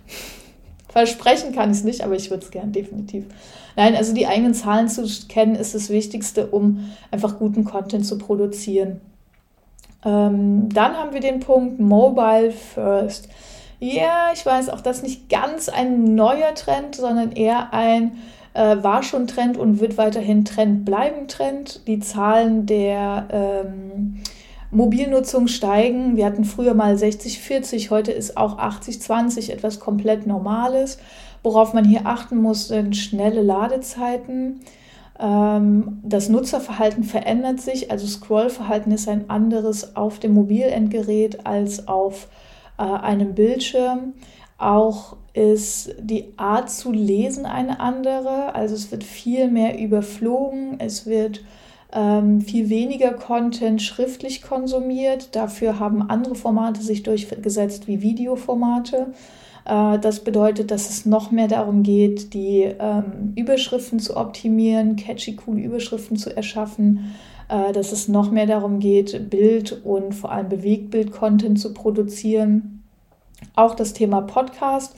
Versprechen 0.96 1.52
kann 1.52 1.70
ich 1.70 1.76
es 1.76 1.84
nicht, 1.84 2.00
aber 2.02 2.14
ich 2.14 2.30
würde 2.30 2.42
es 2.42 2.50
gern, 2.50 2.72
definitiv. 2.72 3.26
Nein, 3.76 3.94
also 3.94 4.14
die 4.14 4.26
eigenen 4.26 4.54
Zahlen 4.54 4.88
zu 4.88 5.06
kennen, 5.28 5.54
ist 5.54 5.74
das 5.74 5.90
Wichtigste, 5.90 6.46
um 6.46 6.90
einfach 7.10 7.38
guten 7.38 7.64
Content 7.66 8.06
zu 8.06 8.16
produzieren. 8.16 9.02
Ähm, 10.06 10.70
dann 10.72 10.96
haben 10.96 11.12
wir 11.12 11.20
den 11.20 11.40
Punkt 11.40 11.80
Mobile 11.80 12.50
First. 12.50 13.28
Ja, 13.78 14.30
ich 14.32 14.46
weiß, 14.46 14.70
auch 14.70 14.80
das 14.80 15.02
nicht 15.02 15.28
ganz 15.28 15.68
ein 15.68 16.14
neuer 16.14 16.54
Trend, 16.54 16.94
sondern 16.94 17.32
eher 17.32 17.74
ein 17.74 18.12
äh, 18.54 18.82
war 18.82 19.02
schon 19.02 19.26
Trend 19.26 19.58
und 19.58 19.80
wird 19.80 19.98
weiterhin 19.98 20.46
Trend 20.46 20.86
bleiben 20.86 21.28
Trend. 21.28 21.86
Die 21.86 22.00
Zahlen 22.00 22.64
der 22.64 23.28
ähm, 23.30 24.22
Mobilnutzung 24.76 25.48
steigen. 25.48 26.18
Wir 26.18 26.26
hatten 26.26 26.44
früher 26.44 26.74
mal 26.74 26.94
60-40, 26.94 27.88
heute 27.88 28.12
ist 28.12 28.36
auch 28.36 28.58
80-20 28.58 29.50
etwas 29.50 29.80
komplett 29.80 30.26
Normales. 30.26 30.98
Worauf 31.42 31.72
man 31.72 31.86
hier 31.86 32.02
achten 32.04 32.36
muss, 32.36 32.68
sind 32.68 32.94
schnelle 32.94 33.40
Ladezeiten. 33.40 34.60
Ähm, 35.18 36.00
das 36.02 36.28
Nutzerverhalten 36.28 37.04
verändert 37.04 37.62
sich, 37.62 37.90
also 37.90 38.06
Scrollverhalten 38.06 38.92
ist 38.92 39.08
ein 39.08 39.30
anderes 39.30 39.96
auf 39.96 40.18
dem 40.18 40.34
Mobilendgerät 40.34 41.46
als 41.46 41.88
auf 41.88 42.28
äh, 42.78 42.82
einem 42.82 43.34
Bildschirm. 43.34 44.12
Auch 44.58 45.16
ist 45.32 45.94
die 45.98 46.34
Art 46.36 46.68
zu 46.68 46.92
lesen 46.92 47.46
eine 47.46 47.80
andere, 47.80 48.54
also 48.54 48.74
es 48.74 48.90
wird 48.90 49.04
viel 49.04 49.48
mehr 49.48 49.78
überflogen, 49.78 50.80
es 50.80 51.06
wird 51.06 51.40
ähm, 51.96 52.42
viel 52.42 52.68
weniger 52.68 53.12
Content 53.12 53.80
schriftlich 53.80 54.42
konsumiert. 54.42 55.34
Dafür 55.34 55.80
haben 55.80 56.02
andere 56.10 56.34
Formate 56.34 56.82
sich 56.82 57.02
durchgesetzt 57.02 57.88
wie 57.88 58.02
Videoformate. 58.02 59.14
Äh, 59.64 59.98
das 59.98 60.20
bedeutet, 60.20 60.70
dass 60.70 60.90
es 60.90 61.06
noch 61.06 61.30
mehr 61.30 61.48
darum 61.48 61.82
geht, 61.82 62.34
die 62.34 62.70
ähm, 62.78 63.32
Überschriften 63.34 63.98
zu 63.98 64.16
optimieren, 64.16 64.96
catchy, 64.96 65.36
coole 65.36 65.62
Überschriften 65.62 66.18
zu 66.18 66.36
erschaffen, 66.36 67.14
äh, 67.48 67.72
dass 67.72 67.92
es 67.92 68.08
noch 68.08 68.30
mehr 68.30 68.46
darum 68.46 68.78
geht, 68.78 69.30
Bild- 69.30 69.84
und 69.84 70.14
vor 70.14 70.30
allem 70.30 70.50
Bewegtbild-Content 70.50 71.58
zu 71.58 71.72
produzieren. 71.72 72.82
Auch 73.54 73.74
das 73.74 73.94
Thema 73.94 74.20
Podcast 74.20 74.96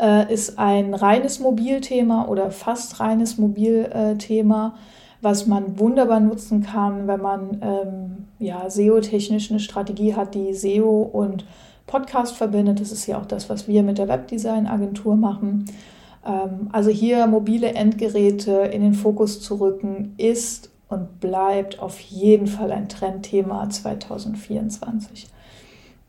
äh, 0.00 0.32
ist 0.32 0.58
ein 0.58 0.94
reines 0.94 1.38
Mobilthema 1.38 2.26
oder 2.26 2.50
fast 2.50 2.98
reines 2.98 3.38
Mobilthema. 3.38 4.74
Was 5.22 5.46
man 5.46 5.78
wunderbar 5.78 6.20
nutzen 6.20 6.62
kann, 6.62 7.06
wenn 7.06 7.20
man 7.20 7.60
ähm, 7.62 8.28
ja, 8.38 8.68
SEO-technisch 8.68 9.50
eine 9.50 9.60
Strategie 9.60 10.14
hat, 10.14 10.34
die 10.34 10.54
SEO 10.54 11.02
und 11.02 11.44
Podcast 11.86 12.36
verbindet. 12.36 12.80
Das 12.80 12.92
ist 12.92 13.06
ja 13.06 13.18
auch 13.18 13.26
das, 13.26 13.50
was 13.50 13.68
wir 13.68 13.82
mit 13.82 13.98
der 13.98 14.08
Webdesign-Agentur 14.08 15.16
machen. 15.16 15.66
Ähm, 16.24 16.68
also 16.72 16.90
hier 16.90 17.26
mobile 17.26 17.74
Endgeräte 17.74 18.52
in 18.52 18.82
den 18.82 18.94
Fokus 18.94 19.40
zu 19.40 19.56
rücken, 19.56 20.14
ist 20.16 20.70
und 20.88 21.20
bleibt 21.20 21.80
auf 21.80 22.00
jeden 22.00 22.46
Fall 22.46 22.72
ein 22.72 22.88
Trendthema 22.88 23.68
2024. 23.68 25.28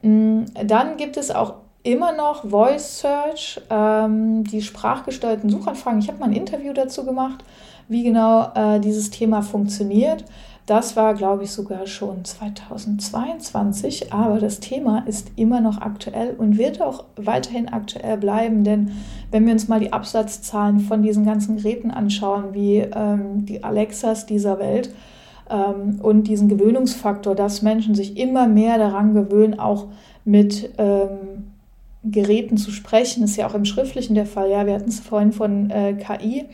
Mm, 0.02 0.44
dann 0.66 0.98
gibt 0.98 1.18
es 1.18 1.32
auch 1.32 1.56
immer 1.84 2.14
noch 2.14 2.50
Voice 2.50 3.00
Search, 3.00 3.62
ähm, 3.70 4.44
die 4.44 4.62
sprachgesteuerten 4.62 5.50
Suchanfragen. 5.50 6.00
Ich 6.00 6.08
habe 6.08 6.20
mal 6.20 6.26
ein 6.26 6.34
Interview 6.34 6.74
dazu 6.74 7.06
gemacht, 7.06 7.44
wie 7.92 8.04
genau 8.04 8.52
äh, 8.56 8.80
dieses 8.80 9.10
Thema 9.10 9.42
funktioniert. 9.42 10.26
Das 10.66 10.96
war, 10.96 11.16
glaube 11.16 11.44
ich, 11.44 11.52
sogar 11.52 11.86
schon 11.88 12.24
2022, 12.24 14.14
aber 14.14 14.40
das 14.40 14.60
Thema 14.60 15.00
ist 15.08 15.32
immer 15.36 15.60
noch 15.60 15.82
aktuell 15.82 16.36
und 16.38 16.58
wird 16.58 16.82
auch 16.82 17.04
weiterhin 17.18 17.68
aktuell 17.68 18.18
bleiben, 18.18 18.64
denn 18.64 18.92
wenn 19.32 19.46
wir 19.46 19.54
uns 19.54 19.68
mal 19.68 19.80
die 19.80 19.92
Absatzzahlen 19.92 20.80
von 20.80 21.02
diesen 21.02 21.26
ganzen 21.26 21.58
Geräten 21.58 21.92
anschauen, 21.92 22.54
wie 22.54 22.78
ähm, 22.78 23.46
die 23.46 23.64
Alexas 23.64 24.26
dieser 24.26 24.60
Welt 24.60 24.94
ähm, 25.50 26.00
und 26.02 26.24
diesen 26.24 26.48
Gewöhnungsfaktor, 26.48 27.36
dass 27.36 27.62
Menschen 27.62 27.96
sich 27.96 28.18
immer 28.18 28.48
mehr 28.48 28.78
daran 28.78 29.14
gewöhnen, 29.14 29.60
auch 29.60 29.88
mit 30.24 30.70
ähm, 30.78 31.52
Geräten 32.04 32.58
zu 32.58 32.72
sprechen, 32.72 33.24
ist 33.24 33.36
ja 33.36 33.48
auch 33.48 33.56
im 33.56 33.66
Schriftlichen 33.66 34.16
der 34.16 34.26
Fall. 34.26 34.50
Ja, 34.50 34.66
wir 34.66 34.76
hatten 34.76 34.90
es 34.90 35.00
vorhin 35.00 35.32
von 35.32 35.70
äh, 35.70 35.94
KI. 35.94 36.46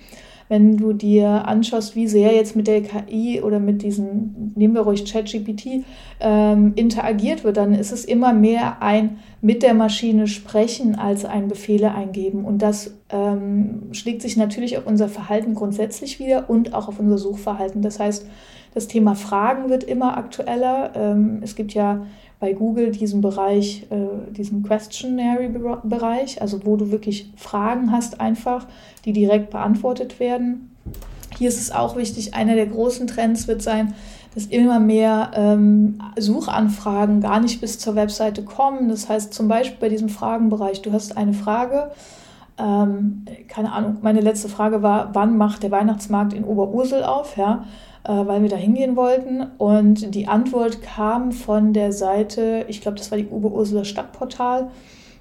Wenn 0.50 0.78
du 0.78 0.94
dir 0.94 1.48
anschaust, 1.48 1.96
wie 1.96 2.08
sehr 2.08 2.34
jetzt 2.34 2.56
mit 2.56 2.68
der 2.68 2.82
KI 2.82 3.42
oder 3.42 3.60
mit 3.60 3.82
diesen, 3.82 4.54
nehmen 4.56 4.74
wir 4.74 4.82
ruhig 4.82 5.06
ChatGPT, 5.06 5.84
ähm, 6.20 6.74
interagiert 6.76 7.44
wird, 7.44 7.58
dann 7.58 7.74
ist 7.74 7.92
es 7.92 8.06
immer 8.06 8.34
mehr 8.34 8.82
ein 8.82 9.20
mit 9.42 9.62
der 9.62 9.74
Maschine 9.74 10.28
sprechen 10.28 10.96
als 10.96 11.26
ein 11.26 11.48
Befehle 11.48 11.94
eingeben. 11.94 12.46
Und 12.46 12.62
das 12.62 12.94
ähm, 13.10 13.84
schlägt 13.92 14.22
sich 14.22 14.38
natürlich 14.38 14.78
auf 14.78 14.88
unser 14.88 15.10
Verhalten 15.10 15.54
grundsätzlich 15.54 16.20
wieder 16.20 16.50
und 16.50 16.74
auch 16.74 16.88
auf 16.88 17.00
unser 17.00 17.18
Suchverhalten. 17.18 17.82
Das 17.82 18.00
heißt, 18.00 18.26
das 18.74 18.88
Thema 18.88 19.16
Fragen 19.16 19.70
wird 19.70 19.84
immer 19.84 20.18
aktueller. 20.18 20.92
Ähm, 20.96 21.40
es 21.42 21.56
gibt 21.56 21.74
ja 21.74 22.06
bei 22.40 22.54
Google 22.54 22.92
diesen 22.92 23.22
Bereich, 23.22 23.88
äh, 23.90 24.32
diesen 24.32 24.64
Questionary-Bereich, 24.64 26.42
also 26.42 26.66
wo 26.66 26.76
du 26.76 26.92
wirklich 26.92 27.32
Fragen 27.36 27.92
hast 27.92 28.22
einfach, 28.22 28.68
die 29.06 29.14
direkt 29.14 29.50
beantwortet 29.50 30.20
werden. 30.20 30.72
Hier 31.38 31.50
ist 31.50 31.60
es 31.60 31.72
auch 31.72 31.96
wichtig, 31.96 32.34
einer 32.34 32.56
der 32.56 32.68
großen 32.68 33.08
Trends 33.08 33.48
wird 33.48 33.62
sein, 33.62 33.94
dass 34.34 34.46
immer 34.46 34.80
mehr 34.80 35.32
ähm, 35.34 36.00
Suchanfragen 36.16 37.22
gar 37.22 37.40
nicht 37.40 37.60
bis 37.60 37.80
zur 37.80 37.96
Webseite 37.96 38.44
kommen. 38.44 38.88
Das 38.90 39.10
heißt 39.10 39.34
zum 39.34 39.48
Beispiel 39.48 39.78
bei 39.80 39.90
diesem 39.90 40.10
Fragenbereich, 40.10 40.84
du 40.84 40.94
hast 40.94 41.18
eine 41.18 41.34
Frage, 41.34 41.92
ähm, 42.60 43.26
keine 43.48 43.72
Ahnung, 43.72 43.98
meine 44.02 44.22
letzte 44.22 44.48
Frage 44.50 44.84
war, 44.84 45.10
wann 45.14 45.38
macht 45.38 45.64
der 45.64 45.72
Weihnachtsmarkt 45.72 46.34
in 46.34 46.44
Oberursel 46.44 47.04
auf? 47.04 47.36
Ja? 47.36 47.66
Äh, 48.08 48.26
weil 48.26 48.42
wir 48.42 48.50
da 48.50 48.56
hingehen 48.56 48.96
wollten. 48.96 49.42
Und 49.58 50.16
die 50.16 50.30
Antwort 50.30 50.82
kam 50.82 51.34
von 51.34 51.74
der 51.74 51.92
Seite, 51.92 52.64
ich 52.70 52.80
glaube, 52.80 52.98
das 52.98 53.12
war 53.12 53.18
die 53.18 53.28
Uwe-Ursuler 53.28 53.84
Stadtportal. 53.84 54.70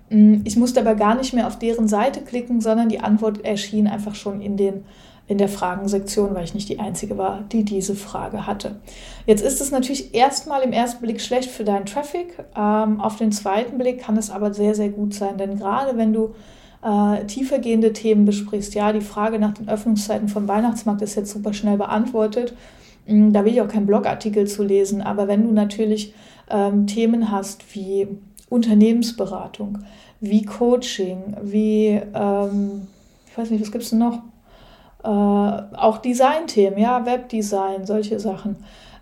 Mm, 0.09 0.43
ich 0.45 0.57
musste 0.57 0.81
aber 0.81 0.95
gar 0.95 1.17
nicht 1.17 1.35
mehr 1.35 1.49
auf 1.49 1.59
deren 1.59 1.89
Seite 1.89 2.21
klicken, 2.21 2.61
sondern 2.61 2.89
die 2.89 3.01
Antwort 3.01 3.45
erschien 3.45 3.89
einfach 3.89 4.15
schon 4.15 4.41
in, 4.41 4.57
den, 4.57 4.85
in 5.27 5.37
der 5.37 5.49
Fragensektion, 5.49 6.33
weil 6.37 6.45
ich 6.45 6.55
nicht 6.55 6.69
die 6.69 6.79
Einzige 6.79 7.19
war, 7.19 7.43
die 7.51 7.65
diese 7.65 7.97
Frage 7.97 8.47
hatte. 8.47 8.77
Jetzt 9.27 9.43
ist 9.43 9.61
es 9.61 9.73
natürlich 9.73 10.15
erstmal 10.15 10.63
im 10.63 10.73
ersten 10.73 11.01
Blick 11.03 11.21
schlecht 11.21 11.51
für 11.51 11.65
deinen 11.65 11.87
Traffic. 11.87 12.39
Ähm, 12.57 13.01
auf 13.01 13.17
den 13.17 13.33
zweiten 13.33 13.79
Blick 13.79 13.99
kann 13.99 14.17
es 14.17 14.31
aber 14.31 14.55
sehr, 14.55 14.77
sehr 14.77 14.91
gut 14.91 15.13
sein, 15.13 15.39
denn 15.39 15.59
gerade 15.59 15.99
wenn 15.99 16.13
du 16.13 16.37
äh, 16.87 17.25
tiefergehende 17.27 17.93
Themen 17.93 18.25
besprichst, 18.25 18.75
ja, 18.75 18.93
die 18.93 19.01
Frage 19.01 19.39
nach 19.39 19.55
den 19.55 19.69
Öffnungszeiten 19.69 20.29
vom 20.29 20.47
Weihnachtsmarkt 20.47 21.03
ist 21.03 21.17
jetzt 21.17 21.33
super 21.33 21.53
schnell 21.53 21.77
beantwortet 21.77 22.55
hm, 23.07 23.33
da 23.33 23.45
will 23.45 23.53
ich 23.53 23.61
auch 23.61 23.69
keinen 23.69 23.87
Blogartikel 23.87 24.47
zu 24.47 24.63
lesen, 24.63 25.01
aber 25.01 25.29
wenn 25.29 25.45
du 25.45 25.53
natürlich 25.53 26.13
ähm, 26.51 26.87
Themen 26.87 27.31
hast 27.31 27.75
wie 27.75 28.09
Unternehmensberatung, 28.49 29.79
wie 30.21 30.45
Coaching, 30.45 31.37
wie, 31.43 32.01
ähm, 32.15 32.89
ich 33.29 33.39
weiß 33.39 33.51
nicht, 33.51 33.63
was 33.63 33.73
gibt 33.73 33.85
es 33.85 33.91
denn 33.91 34.01
noch? 34.01 34.23
Äh, 35.05 35.09
auch 35.77 35.99
Designthemen, 35.99 36.79
ja, 36.79 37.07
Webdesign, 37.07 37.87
solche 37.87 38.19
Sachen. 38.19 38.57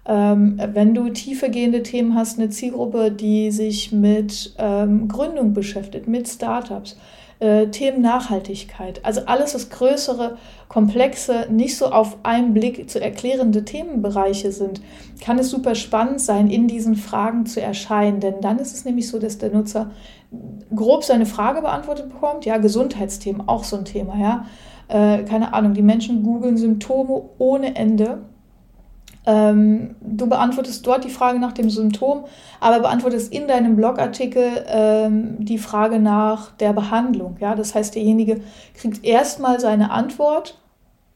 Ähm, 0.07 0.61
wenn 0.75 0.95
du 0.95 1.09
tiefergehende 1.09 1.83
Themen 1.83 2.15
hast, 2.15 2.39
eine 2.39 2.51
Zielgruppe, 2.51 3.11
die 3.11 3.51
sich 3.51 3.91
mit 3.91 4.55
ähm, 4.59 5.09
Gründung 5.09 5.55
beschäftigt, 5.55 6.09
mit 6.09 6.29
Startups, 6.29 6.99
äh, 7.45 7.69
Themen 7.69 8.01
Nachhaltigkeit. 8.01 9.05
Also 9.05 9.23
alles, 9.27 9.55
was 9.55 9.69
größere, 9.69 10.39
komplexe, 10.69 11.47
nicht 11.51 11.77
so 11.77 11.87
auf 11.87 12.17
einen 12.23 12.55
Blick 12.55 12.89
zu 12.89 13.01
erklärende 13.01 13.67
Themenbereiche 13.67 14.51
sind, 14.51 14.81
kann 15.21 15.39
es 15.39 15.51
super 15.51 15.75
spannend 15.75 16.23
sein, 16.23 16.49
in 16.49 16.69
diesen 16.69 16.97
Fragen 16.97 17.45
zu 17.45 17.61
erscheinen. 17.61 18.21
Denn 18.21 18.41
dann 18.41 18.59
ist 18.59 18.75
es 18.75 18.87
nämlich 18.87 19.09
so, 19.09 19.19
dass 19.19 19.37
der 19.37 19.51
Nutzer 19.51 19.91
grob 20.75 21.05
seine 21.05 21.27
Frage 21.27 21.61
beantwortet 21.61 22.09
bekommt. 22.09 22.47
Ja, 22.47 22.57
Gesundheitsthemen, 22.57 23.47
auch 23.47 23.65
so 23.65 23.77
ein 23.77 23.85
Thema. 23.85 24.17
Ja, 24.19 24.47
äh, 24.89 25.25
keine 25.25 25.53
Ahnung, 25.53 25.75
die 25.75 25.83
Menschen 25.83 26.23
googeln 26.23 26.57
Symptome 26.57 27.29
ohne 27.37 27.77
Ende 27.77 28.23
ähm, 29.27 29.97
du 30.01 30.27
beantwortest 30.29 30.87
dort 30.87 31.05
die 31.05 31.11
Frage 31.11 31.39
nach 31.39 31.53
dem 31.53 31.71
Symptom, 31.71 32.25
aber 32.61 32.81
beantwortest 32.81 33.33
in 33.33 33.49
deinem 33.49 33.77
Blogartikel 33.77 34.65
ähm, 34.69 35.37
die 35.39 35.59
Frage 35.59 35.99
nach 35.99 36.53
der 36.53 36.73
Behandlung. 36.73 37.37
Ja? 37.41 37.55
Das 37.55 37.75
heißt, 37.75 37.95
derjenige 37.95 38.41
kriegt 38.75 39.05
erstmal 39.05 39.61
seine 39.61 39.91
Antwort, 39.91 40.59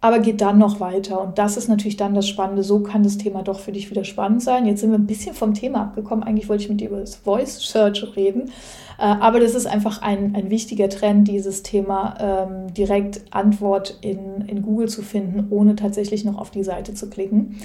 aber 0.01 0.21
geht 0.21 0.41
dann 0.41 0.59
noch 0.59 0.81
weiter. 0.81 1.21
Und 1.21 1.39
das 1.39 1.57
ist 1.57 1.69
natürlich 1.69 1.97
dann 1.97 2.15
das 2.15 2.29
Spannende. 2.29 2.63
So 2.63 2.81
kann 2.81 3.03
das 3.03 3.19
Thema 3.19 3.43
doch 3.43 3.59
für 3.59 3.73
dich 3.73 3.91
wieder 3.91 4.05
spannend 4.05 4.43
sein. 4.43 4.65
Jetzt 4.65 4.81
sind 4.81 4.91
wir 4.91 4.99
ein 4.99 5.09
bisschen 5.09 5.35
vom 5.35 5.55
Thema 5.55 5.83
abgekommen. 5.83 6.25
Eigentlich 6.25 6.49
wollte 6.49 6.63
ich 6.63 6.71
mit 6.71 6.81
dir 6.81 6.89
über 6.89 7.01
das 7.01 7.17
Voice 7.17 7.61
Search 7.61 8.15
reden. 8.15 8.53
Äh, 8.99 9.03
aber 9.03 9.41
das 9.41 9.55
ist 9.55 9.67
einfach 9.67 10.01
ein, 10.01 10.35
ein 10.37 10.51
wichtiger 10.51 10.89
Trend, 10.89 11.27
dieses 11.27 11.63
Thema 11.63 12.15
ähm, 12.21 12.73
direkt 12.73 13.23
Antwort 13.31 13.99
in, 14.01 14.43
in 14.47 14.63
Google 14.63 14.89
zu 14.89 15.03
finden, 15.03 15.49
ohne 15.51 15.75
tatsächlich 15.77 16.25
noch 16.25 16.39
auf 16.39 16.51
die 16.51 16.65
Seite 16.65 16.95
zu 16.95 17.11
klicken. 17.11 17.57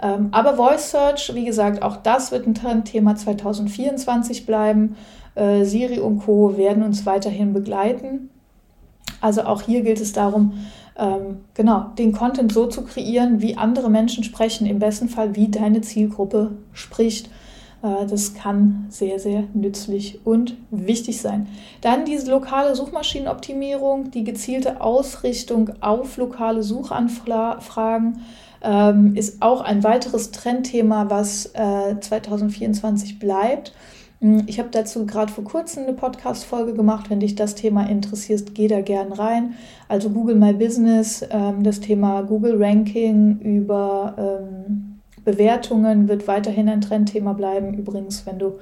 Ähm, 0.00 0.28
aber 0.30 0.54
Voice 0.54 0.90
Search, 0.90 1.34
wie 1.34 1.44
gesagt, 1.44 1.82
auch 1.82 1.96
das 1.96 2.30
wird 2.30 2.46
ein 2.46 2.54
Trendthema 2.54 3.16
2024 3.16 4.46
bleiben. 4.46 4.96
Äh, 5.34 5.64
Siri 5.64 5.98
und 5.98 6.20
Co. 6.20 6.56
werden 6.56 6.82
uns 6.82 7.04
weiterhin 7.06 7.52
begleiten. 7.52 8.30
Also 9.20 9.42
auch 9.42 9.62
hier 9.62 9.82
gilt 9.82 10.00
es 10.00 10.12
darum, 10.12 10.52
ähm, 10.96 11.38
genau, 11.54 11.90
den 11.98 12.12
Content 12.12 12.52
so 12.52 12.66
zu 12.66 12.82
kreieren, 12.82 13.40
wie 13.40 13.56
andere 13.56 13.90
Menschen 13.90 14.24
sprechen, 14.24 14.66
im 14.66 14.78
besten 14.78 15.08
Fall, 15.08 15.34
wie 15.36 15.48
deine 15.48 15.80
Zielgruppe 15.80 16.52
spricht. 16.72 17.30
Äh, 17.82 18.06
das 18.06 18.34
kann 18.34 18.86
sehr, 18.88 19.18
sehr 19.18 19.44
nützlich 19.54 20.20
und 20.24 20.56
wichtig 20.70 21.20
sein. 21.20 21.48
Dann 21.80 22.04
diese 22.04 22.30
lokale 22.30 22.74
Suchmaschinenoptimierung, 22.74 24.10
die 24.10 24.24
gezielte 24.24 24.80
Ausrichtung 24.80 25.70
auf 25.80 26.16
lokale 26.16 26.62
Suchanfragen 26.62 28.20
ähm, 28.62 29.14
ist 29.14 29.42
auch 29.42 29.60
ein 29.60 29.84
weiteres 29.84 30.30
Trendthema, 30.30 31.10
was 31.10 31.46
äh, 31.54 31.98
2024 32.00 33.18
bleibt. 33.18 33.72
Hm, 34.20 34.44
ich 34.46 34.58
habe 34.58 34.68
dazu 34.70 35.06
gerade 35.06 35.32
vor 35.32 35.44
kurzem 35.44 35.84
eine 35.84 35.92
Podcast-Folge 35.92 36.74
gemacht. 36.74 37.10
Wenn 37.10 37.20
dich 37.20 37.34
das 37.34 37.54
Thema 37.54 37.88
interessiert, 37.88 38.54
geh 38.54 38.68
da 38.68 38.80
gern 38.80 39.12
rein. 39.12 39.54
Also 39.88 40.10
Google 40.10 40.36
My 40.36 40.52
Business, 40.52 41.24
ähm, 41.30 41.62
das 41.62 41.80
Thema 41.80 42.22
Google 42.22 42.62
Ranking 42.62 43.38
über 43.40 44.14
ähm, 44.18 45.00
Bewertungen 45.24 46.08
wird 46.08 46.26
weiterhin 46.26 46.68
ein 46.68 46.80
Trendthema 46.80 47.32
bleiben. 47.34 47.74
Übrigens, 47.74 48.26
wenn 48.26 48.38
du 48.38 48.58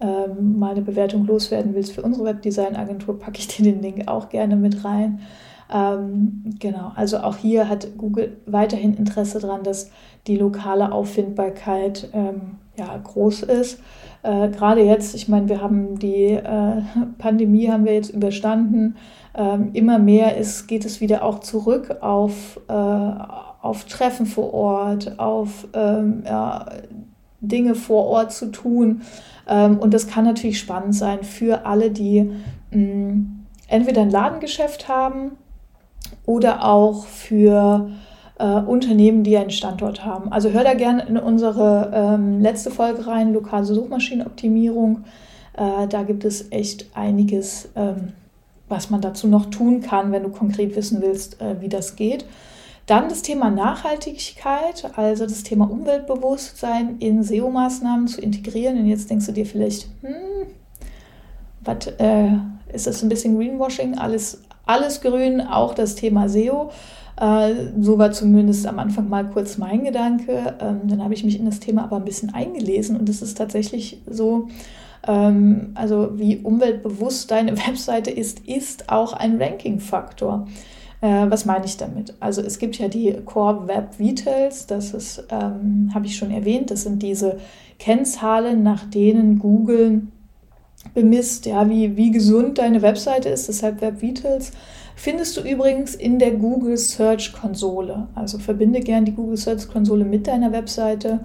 ähm, 0.00 0.58
mal 0.58 0.72
eine 0.72 0.82
Bewertung 0.82 1.26
loswerden 1.26 1.74
willst 1.74 1.92
für 1.92 2.02
unsere 2.02 2.26
Webdesign-Agentur, 2.26 3.18
packe 3.18 3.38
ich 3.38 3.48
dir 3.48 3.64
den 3.64 3.80
Link 3.80 4.08
auch 4.08 4.28
gerne 4.28 4.56
mit 4.56 4.84
rein. 4.84 5.20
Ähm, 5.72 6.42
genau, 6.58 6.92
also 6.94 7.18
auch 7.18 7.36
hier 7.36 7.68
hat 7.68 7.96
Google 7.96 8.36
weiterhin 8.44 8.94
Interesse 8.94 9.40
daran, 9.40 9.62
dass 9.62 9.90
die 10.26 10.36
lokale 10.36 10.92
Auffindbarkeit 10.92 12.10
ähm, 12.12 12.58
ja, 12.76 12.96
groß 13.02 13.44
ist. 13.44 13.80
Äh, 14.22 14.50
Gerade 14.50 14.82
jetzt, 14.82 15.14
ich 15.14 15.28
meine, 15.28 15.48
wir 15.48 15.62
haben 15.62 15.98
die 15.98 16.32
äh, 16.32 16.82
Pandemie 17.18 17.70
haben 17.70 17.86
wir 17.86 17.94
jetzt 17.94 18.10
überstanden. 18.10 18.96
Ähm, 19.34 19.70
immer 19.72 19.98
mehr 19.98 20.36
ist, 20.36 20.66
geht 20.66 20.84
es 20.84 21.00
wieder 21.00 21.24
auch 21.24 21.40
zurück 21.40 21.96
auf, 22.02 22.60
äh, 22.68 22.72
auf 22.72 23.84
Treffen 23.84 24.26
vor 24.26 24.52
Ort, 24.52 25.18
auf 25.18 25.68
ähm, 25.72 26.22
ja, 26.26 26.66
Dinge 27.40 27.74
vor 27.74 28.06
Ort 28.08 28.32
zu 28.32 28.52
tun. 28.52 29.00
Ähm, 29.48 29.78
und 29.78 29.94
das 29.94 30.06
kann 30.06 30.24
natürlich 30.24 30.58
spannend 30.58 30.94
sein 30.94 31.22
für 31.22 31.64
alle, 31.64 31.90
die 31.90 32.30
mh, 32.70 32.78
mm, 32.78 33.38
entweder 33.68 34.02
ein 34.02 34.10
Ladengeschäft 34.10 34.88
haben 34.88 35.32
oder 36.26 36.64
auch 36.64 37.04
für 37.06 37.90
äh, 38.38 38.44
Unternehmen, 38.44 39.24
die 39.24 39.36
einen 39.36 39.50
Standort 39.50 40.04
haben. 40.04 40.32
Also 40.32 40.50
hör 40.50 40.64
da 40.64 40.74
gerne 40.74 41.04
in 41.06 41.16
unsere 41.16 41.90
ähm, 41.94 42.40
letzte 42.40 42.70
Folge 42.70 43.06
rein, 43.06 43.32
lokale 43.32 43.64
Suchmaschinenoptimierung. 43.64 45.04
Äh, 45.54 45.88
da 45.88 46.02
gibt 46.02 46.24
es 46.24 46.50
echt 46.50 46.86
einiges, 46.94 47.68
ähm, 47.76 48.12
was 48.68 48.90
man 48.90 49.00
dazu 49.00 49.28
noch 49.28 49.46
tun 49.46 49.80
kann, 49.80 50.12
wenn 50.12 50.22
du 50.22 50.30
konkret 50.30 50.76
wissen 50.76 51.02
willst, 51.02 51.40
äh, 51.40 51.60
wie 51.60 51.68
das 51.68 51.96
geht. 51.96 52.24
Dann 52.86 53.08
das 53.08 53.22
Thema 53.22 53.50
Nachhaltigkeit, 53.50 54.90
also 54.96 55.24
das 55.24 55.44
Thema 55.44 55.70
Umweltbewusstsein 55.70 56.96
in 56.98 57.22
SEO-Maßnahmen 57.22 58.08
zu 58.08 58.20
integrieren. 58.20 58.78
Und 58.78 58.86
jetzt 58.86 59.08
denkst 59.08 59.26
du 59.26 59.32
dir 59.32 59.46
vielleicht, 59.46 59.88
hm, 60.00 60.48
was 61.64 61.86
äh, 61.98 62.32
ist 62.72 62.88
das 62.88 63.02
ein 63.02 63.08
bisschen 63.08 63.36
Greenwashing? 63.36 63.96
Alles, 63.98 64.42
alles 64.66 65.00
grün, 65.00 65.40
auch 65.40 65.74
das 65.74 65.94
Thema 65.94 66.28
SEO. 66.28 66.70
Äh, 67.20 67.54
so 67.80 67.98
war 67.98 68.12
zumindest 68.12 68.66
am 68.66 68.78
Anfang 68.78 69.08
mal 69.08 69.28
kurz 69.28 69.58
mein 69.58 69.84
Gedanke. 69.84 70.56
Ähm, 70.60 70.80
dann 70.84 71.02
habe 71.02 71.14
ich 71.14 71.24
mich 71.24 71.38
in 71.38 71.46
das 71.46 71.60
Thema 71.60 71.84
aber 71.84 71.96
ein 71.96 72.04
bisschen 72.04 72.34
eingelesen 72.34 72.98
und 72.98 73.08
es 73.08 73.22
ist 73.22 73.36
tatsächlich 73.36 74.00
so, 74.06 74.48
ähm, 75.06 75.72
also 75.74 76.18
wie 76.18 76.38
umweltbewusst 76.38 77.30
deine 77.30 77.56
Webseite 77.66 78.10
ist, 78.10 78.40
ist 78.40 78.90
auch 78.90 79.12
ein 79.12 79.40
Ranking-Faktor. 79.40 80.46
Äh, 81.00 81.26
was 81.28 81.44
meine 81.44 81.64
ich 81.64 81.76
damit? 81.76 82.14
Also 82.20 82.42
es 82.42 82.58
gibt 82.58 82.78
ja 82.78 82.88
die 82.88 83.12
Core 83.24 83.66
Web 83.66 83.98
Vitals, 83.98 84.66
das 84.66 84.94
ist, 84.94 85.24
ähm, 85.30 85.90
habe 85.94 86.06
ich 86.06 86.16
schon 86.16 86.30
erwähnt, 86.30 86.70
das 86.70 86.84
sind 86.84 87.02
diese 87.02 87.38
Kennzahlen, 87.78 88.62
nach 88.62 88.84
denen 88.84 89.38
Google 89.38 90.02
bemisst, 90.94 91.46
ja, 91.46 91.68
wie, 91.68 91.96
wie 91.96 92.10
gesund 92.10 92.58
deine 92.58 92.82
Webseite 92.82 93.28
ist, 93.28 93.48
deshalb 93.48 93.80
Web 93.80 94.02
Vitals. 94.02 94.52
Findest 94.94 95.36
du 95.36 95.40
übrigens 95.40 95.94
in 95.94 96.18
der 96.18 96.32
Google 96.32 96.76
Search 96.76 97.32
Konsole. 97.32 98.08
Also 98.14 98.38
verbinde 98.38 98.80
gern 98.80 99.04
die 99.04 99.12
Google 99.12 99.36
Search 99.36 99.68
Konsole 99.68 100.04
mit 100.04 100.26
deiner 100.26 100.52
Webseite 100.52 101.20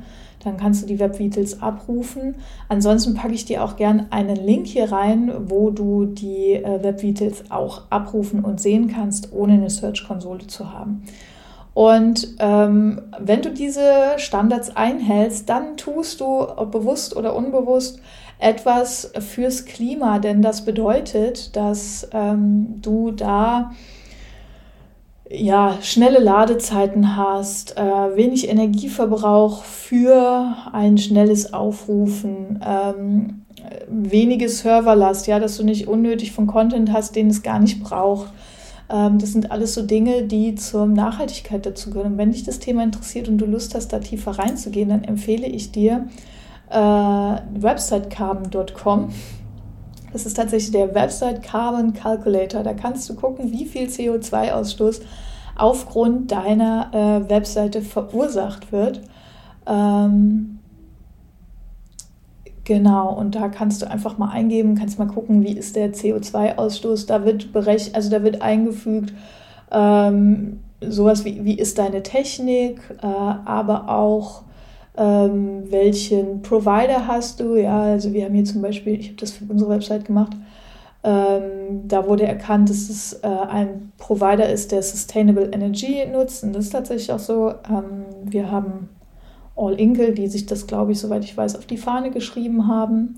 dann 0.47 0.57
kannst 0.57 0.83
du 0.83 0.87
die 0.87 0.99
Web 0.99 1.19
Vitals 1.19 1.61
abrufen. 1.61 2.35
Ansonsten 2.69 3.13
packe 3.13 3.33
ich 3.33 3.45
dir 3.45 3.63
auch 3.63 3.75
gerne 3.75 4.07
einen 4.11 4.35
Link 4.35 4.67
hier 4.67 4.91
rein, 4.91 5.31
wo 5.45 5.69
du 5.71 6.05
die 6.05 6.53
äh, 6.53 6.83
Web 6.83 7.03
auch 7.49 7.83
abrufen 7.89 8.43
und 8.43 8.61
sehen 8.61 8.87
kannst, 8.87 9.33
ohne 9.33 9.53
eine 9.53 9.69
Search-Konsole 9.69 10.47
zu 10.47 10.71
haben. 10.71 11.03
Und 11.73 12.35
ähm, 12.39 13.01
wenn 13.19 13.41
du 13.43 13.51
diese 13.51 13.83
Standards 14.17 14.75
einhältst, 14.75 15.47
dann 15.47 15.77
tust 15.77 16.21
du, 16.21 16.25
ob 16.25 16.71
bewusst 16.71 17.15
oder 17.15 17.35
unbewusst, 17.35 17.99
etwas 18.39 19.11
fürs 19.19 19.65
Klima, 19.65 20.19
denn 20.19 20.41
das 20.41 20.63
bedeutet, 20.63 21.55
dass 21.55 22.07
ähm, 22.13 22.81
du 22.81 23.11
da 23.11 23.71
ja, 25.29 25.77
schnelle 25.81 26.19
Ladezeiten 26.19 27.17
hast, 27.17 27.77
äh, 27.77 27.81
wenig 27.81 28.47
Energieverbrauch 28.47 29.63
für 29.63 30.55
ein 30.71 30.97
schnelles 30.97 31.53
Aufrufen, 31.53 32.63
ähm, 32.65 33.41
wenige 33.89 34.47
Serverlast, 34.47 35.27
ja, 35.27 35.39
dass 35.39 35.57
du 35.57 35.63
nicht 35.63 35.87
unnötig 35.87 36.31
von 36.31 36.47
Content 36.47 36.93
hast, 36.93 37.15
den 37.15 37.29
es 37.29 37.43
gar 37.43 37.59
nicht 37.59 37.83
braucht. 37.83 38.31
Ähm, 38.89 39.19
das 39.19 39.33
sind 39.33 39.51
alles 39.51 39.73
so 39.73 39.81
Dinge, 39.81 40.23
die 40.23 40.55
zur 40.55 40.85
Nachhaltigkeit 40.85 41.65
dazu 41.65 41.89
gehören. 41.89 42.13
Und 42.13 42.17
wenn 42.17 42.31
dich 42.31 42.43
das 42.43 42.59
Thema 42.59 42.83
interessiert 42.83 43.27
und 43.27 43.37
du 43.37 43.45
Lust 43.45 43.75
hast, 43.75 43.89
da 43.89 43.99
tiefer 43.99 44.31
reinzugehen, 44.31 44.89
dann 44.89 45.03
empfehle 45.03 45.47
ich 45.47 45.71
dir 45.71 46.07
äh, 46.69 46.75
websitecarbon.com. 46.75 49.09
Das 50.13 50.25
ist 50.25 50.35
tatsächlich 50.35 50.71
der 50.71 50.95
Website 50.95 51.43
Carbon 51.43 51.93
Calculator. 51.93 52.63
Da 52.63 52.73
kannst 52.73 53.09
du 53.09 53.15
gucken, 53.15 53.51
wie 53.51 53.65
viel 53.65 53.87
CO2-Ausstoß 53.87 55.01
aufgrund 55.55 56.31
deiner 56.31 56.91
äh, 56.93 57.29
Webseite 57.29 57.81
verursacht 57.81 58.71
wird. 58.71 59.01
Ähm, 59.65 60.59
genau, 62.63 63.13
und 63.13 63.35
da 63.35 63.49
kannst 63.49 63.81
du 63.81 63.89
einfach 63.89 64.17
mal 64.17 64.29
eingeben, 64.29 64.75
kannst 64.75 64.99
mal 64.99 65.07
gucken, 65.07 65.43
wie 65.43 65.57
ist 65.57 65.75
der 65.75 65.93
CO2-Ausstoß. 65.93 67.07
Da 67.07 67.25
wird 67.25 67.51
berechnet, 67.51 67.95
also 67.95 68.09
da 68.09 68.23
wird 68.23 68.41
eingefügt, 68.41 69.13
ähm, 69.71 70.59
sowas 70.81 71.25
wie, 71.25 71.43
wie 71.43 71.57
ist 71.57 71.79
deine 71.79 72.03
Technik, 72.03 72.79
äh, 73.01 73.05
aber 73.05 73.89
auch 73.89 74.43
ähm, 74.97 75.71
welchen 75.71 76.41
Provider 76.41 77.07
hast 77.07 77.39
du. 77.39 77.55
Ja, 77.55 77.81
also 77.83 78.13
wir 78.13 78.25
haben 78.25 78.33
hier 78.33 78.45
zum 78.45 78.61
Beispiel, 78.61 78.99
ich 78.99 79.07
habe 79.07 79.17
das 79.17 79.31
für 79.31 79.45
unsere 79.45 79.69
Website 79.69 80.05
gemacht, 80.05 80.33
ähm, 81.03 81.87
da 81.87 82.05
wurde 82.07 82.25
erkannt, 82.27 82.69
dass 82.69 82.89
es 82.89 83.13
äh, 83.23 83.27
ein 83.27 83.93
Provider 83.97 84.49
ist, 84.49 84.71
der 84.71 84.81
Sustainable 84.83 85.49
Energy 85.53 86.05
nutzt. 86.11 86.43
Und 86.43 86.53
das 86.53 86.65
ist 86.65 86.71
tatsächlich 86.71 87.11
auch 87.11 87.19
so. 87.19 87.53
Ähm, 87.69 88.05
wir 88.23 88.51
haben 88.51 88.89
All 89.55 89.79
Inkle, 89.79 90.11
die 90.11 90.27
sich 90.27 90.45
das, 90.45 90.67
glaube 90.67 90.91
ich, 90.91 90.99
soweit 90.99 91.23
ich 91.23 91.35
weiß, 91.35 91.55
auf 91.55 91.65
die 91.65 91.77
Fahne 91.77 92.11
geschrieben 92.11 92.67
haben. 92.67 93.17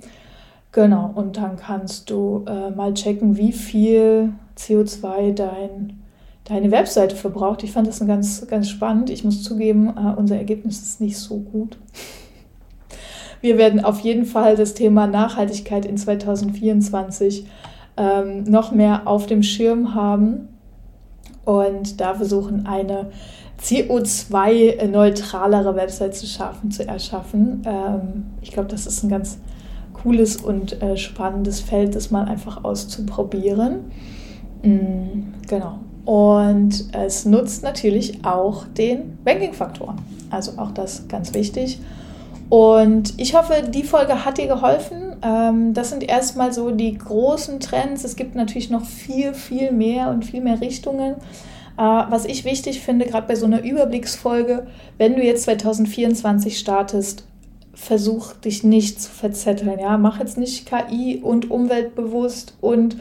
Genau, 0.72 1.12
und 1.16 1.38
dann 1.38 1.58
kannst 1.58 2.12
du 2.12 2.46
äh, 2.48 2.70
mal 2.70 2.94
checken, 2.94 3.38
wie 3.38 3.54
viel 3.54 4.34
CO2 4.56 5.34
dein, 5.34 5.99
deine 6.50 6.72
Webseite 6.72 7.16
verbraucht. 7.16 7.64
Ich 7.64 7.72
fand 7.72 7.88
das 7.88 8.06
ganz, 8.06 8.46
ganz 8.48 8.70
spannend. 8.70 9.10
Ich 9.10 9.24
muss 9.24 9.44
zugeben, 9.44 9.94
äh, 9.96 10.14
unser 10.18 10.38
Ergebnis 10.38 10.82
ist 10.82 11.00
nicht 11.00 11.18
so 11.18 11.38
gut. 11.38 11.78
Wir 13.42 13.58
werden 13.58 13.82
auf 13.84 14.02
jeden 14.02 14.26
Fall 14.26 14.58
das 14.58 14.74
Thema 14.74 15.08
Nachhaltigkeit 15.08 15.86
in 15.86 15.96
2024 15.96 17.46
ähm, 17.96 18.44
noch 18.44 18.72
mehr 18.72 19.04
auf 19.06 19.28
dem 19.28 19.44
Schirm 19.44 19.96
haben 19.96 20.50
und 21.46 22.02
da 22.02 22.16
versuchen, 22.16 22.66
eine 22.66 23.12
CO2-neutralere 23.62 25.76
Website 25.76 26.16
zu 26.16 26.26
schaffen, 26.26 26.72
zu 26.72 26.88
erschaffen. 26.88 27.62
Ähm, 27.66 28.26
ich 28.42 28.52
glaube, 28.52 28.70
das 28.70 28.88
ist 28.88 29.04
ein 29.04 29.10
ganz 29.10 29.38
cooles 29.94 30.38
und 30.38 30.82
äh, 30.82 30.98
spannendes 30.98 31.60
Feld, 31.60 31.94
das 31.96 32.10
mal 32.12 32.26
einfach 32.26 32.64
auszuprobieren. 32.64 33.92
Mhm, 34.64 35.34
genau. 35.48 35.80
Und 36.10 36.86
es 36.94 37.26
nutzt 37.26 37.62
natürlich 37.62 38.26
auch 38.26 38.66
den 38.66 39.20
Ranking-Faktor. 39.28 39.96
Also 40.32 40.54
auch 40.58 40.72
das 40.72 41.08
ganz 41.08 41.36
wichtig. 41.36 41.80
Und 42.50 43.14
ich 43.18 43.36
hoffe, 43.36 43.70
die 43.70 43.84
Folge 43.84 44.26
hat 44.26 44.40
dir 44.40 44.48
geholfen. 44.48 45.18
Ähm, 45.22 45.76
das 45.76 45.92
sind 45.92 46.02
erstmal 46.02 46.52
so 46.52 46.72
die 46.72 46.98
großen 46.98 47.60
Trends. 47.60 48.04
Es 48.06 48.16
gibt 48.16 48.34
natürlich 48.34 48.72
noch 48.72 48.86
viel, 48.86 49.36
viel 49.36 49.72
mehr 49.72 50.10
und 50.10 50.26
viel 50.26 50.42
mehr 50.42 50.60
Richtungen. 50.60 51.14
Äh, 51.78 51.82
was 51.82 52.26
ich 52.26 52.44
wichtig 52.44 52.80
finde, 52.80 53.06
gerade 53.06 53.28
bei 53.28 53.36
so 53.36 53.46
einer 53.46 53.62
Überblicksfolge, 53.62 54.66
wenn 54.98 55.16
du 55.16 55.22
jetzt 55.22 55.44
2024 55.44 56.58
startest, 56.58 57.24
versuch 57.76 58.34
dich 58.34 58.64
nicht 58.64 59.00
zu 59.00 59.12
verzetteln. 59.12 59.78
Ja? 59.78 60.00
Mach 60.00 60.20
jetzt 60.20 60.40
nicht 60.40 60.68
KI 60.68 61.20
und 61.22 61.52
umweltbewusst 61.52 62.56
und 62.62 62.96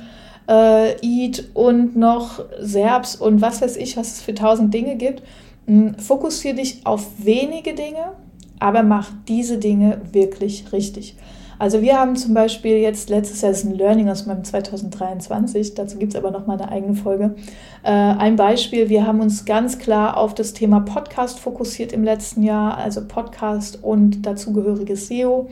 äh, 0.49 0.97
EAT 1.03 1.51
und 1.55 1.97
noch 1.97 2.45
SERPs 2.61 3.17
und 3.17 3.41
was 3.41 3.61
weiß 3.63 3.77
ich, 3.77 3.97
was 3.97 4.15
es 4.15 4.21
für 4.21 4.35
tausend 4.35 4.73
Dinge 4.73 4.97
gibt. 4.97 5.23
Hm, 5.67 5.97
fokussiere 5.99 6.55
dich 6.55 6.85
auf 6.85 7.07
wenige 7.19 7.75
Dinge 7.75 8.13
aber 8.61 8.83
mach 8.83 9.11
diese 9.27 9.59
Dinge 9.59 10.01
wirklich 10.13 10.73
richtig. 10.73 11.17
Also 11.61 11.83
wir 11.83 11.99
haben 11.99 12.15
zum 12.15 12.35
Beispiel 12.35 12.77
jetzt 12.77 13.11
letztes 13.11 13.41
Jahr, 13.41 13.51
ist 13.51 13.65
ein 13.65 13.75
Learning 13.75 14.09
aus 14.09 14.27
meinem 14.27 14.45
2023, 14.45 15.75
dazu 15.75 15.99
gibt 15.99 16.15
es 16.15 16.19
aber 16.19 16.31
noch 16.31 16.47
mal 16.47 16.61
eine 16.61 16.71
eigene 16.71 16.95
Folge. 16.95 17.35
Äh, 17.83 17.91
ein 17.91 18.37
Beispiel, 18.37 18.89
wir 18.89 19.05
haben 19.05 19.21
uns 19.21 19.45
ganz 19.45 19.79
klar 19.79 20.17
auf 20.17 20.35
das 20.35 20.53
Thema 20.53 20.81
Podcast 20.81 21.41
fokussiert 21.41 21.93
im 21.93 22.05
letzten 22.05 22.45
Jahr, 22.45 22.79
also 22.79 23.01
Podcast 23.09 23.83
und 23.83 24.25
dazugehöriges 24.25 25.09
SEO, 25.09 25.49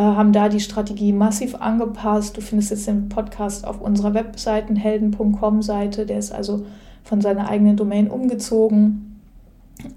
haben 0.00 0.32
da 0.32 0.48
die 0.48 0.60
Strategie 0.60 1.12
massiv 1.12 1.54
angepasst. 1.54 2.36
Du 2.36 2.40
findest 2.40 2.70
jetzt 2.70 2.86
den 2.86 3.08
Podcast 3.08 3.66
auf 3.66 3.80
unserer 3.80 4.14
Webseitenhelden.com 4.14 5.62
Seite, 5.62 6.06
der 6.06 6.18
ist 6.18 6.32
also 6.32 6.66
von 7.04 7.20
seiner 7.20 7.48
eigenen 7.48 7.76
Domain 7.76 8.10
umgezogen. 8.10 9.20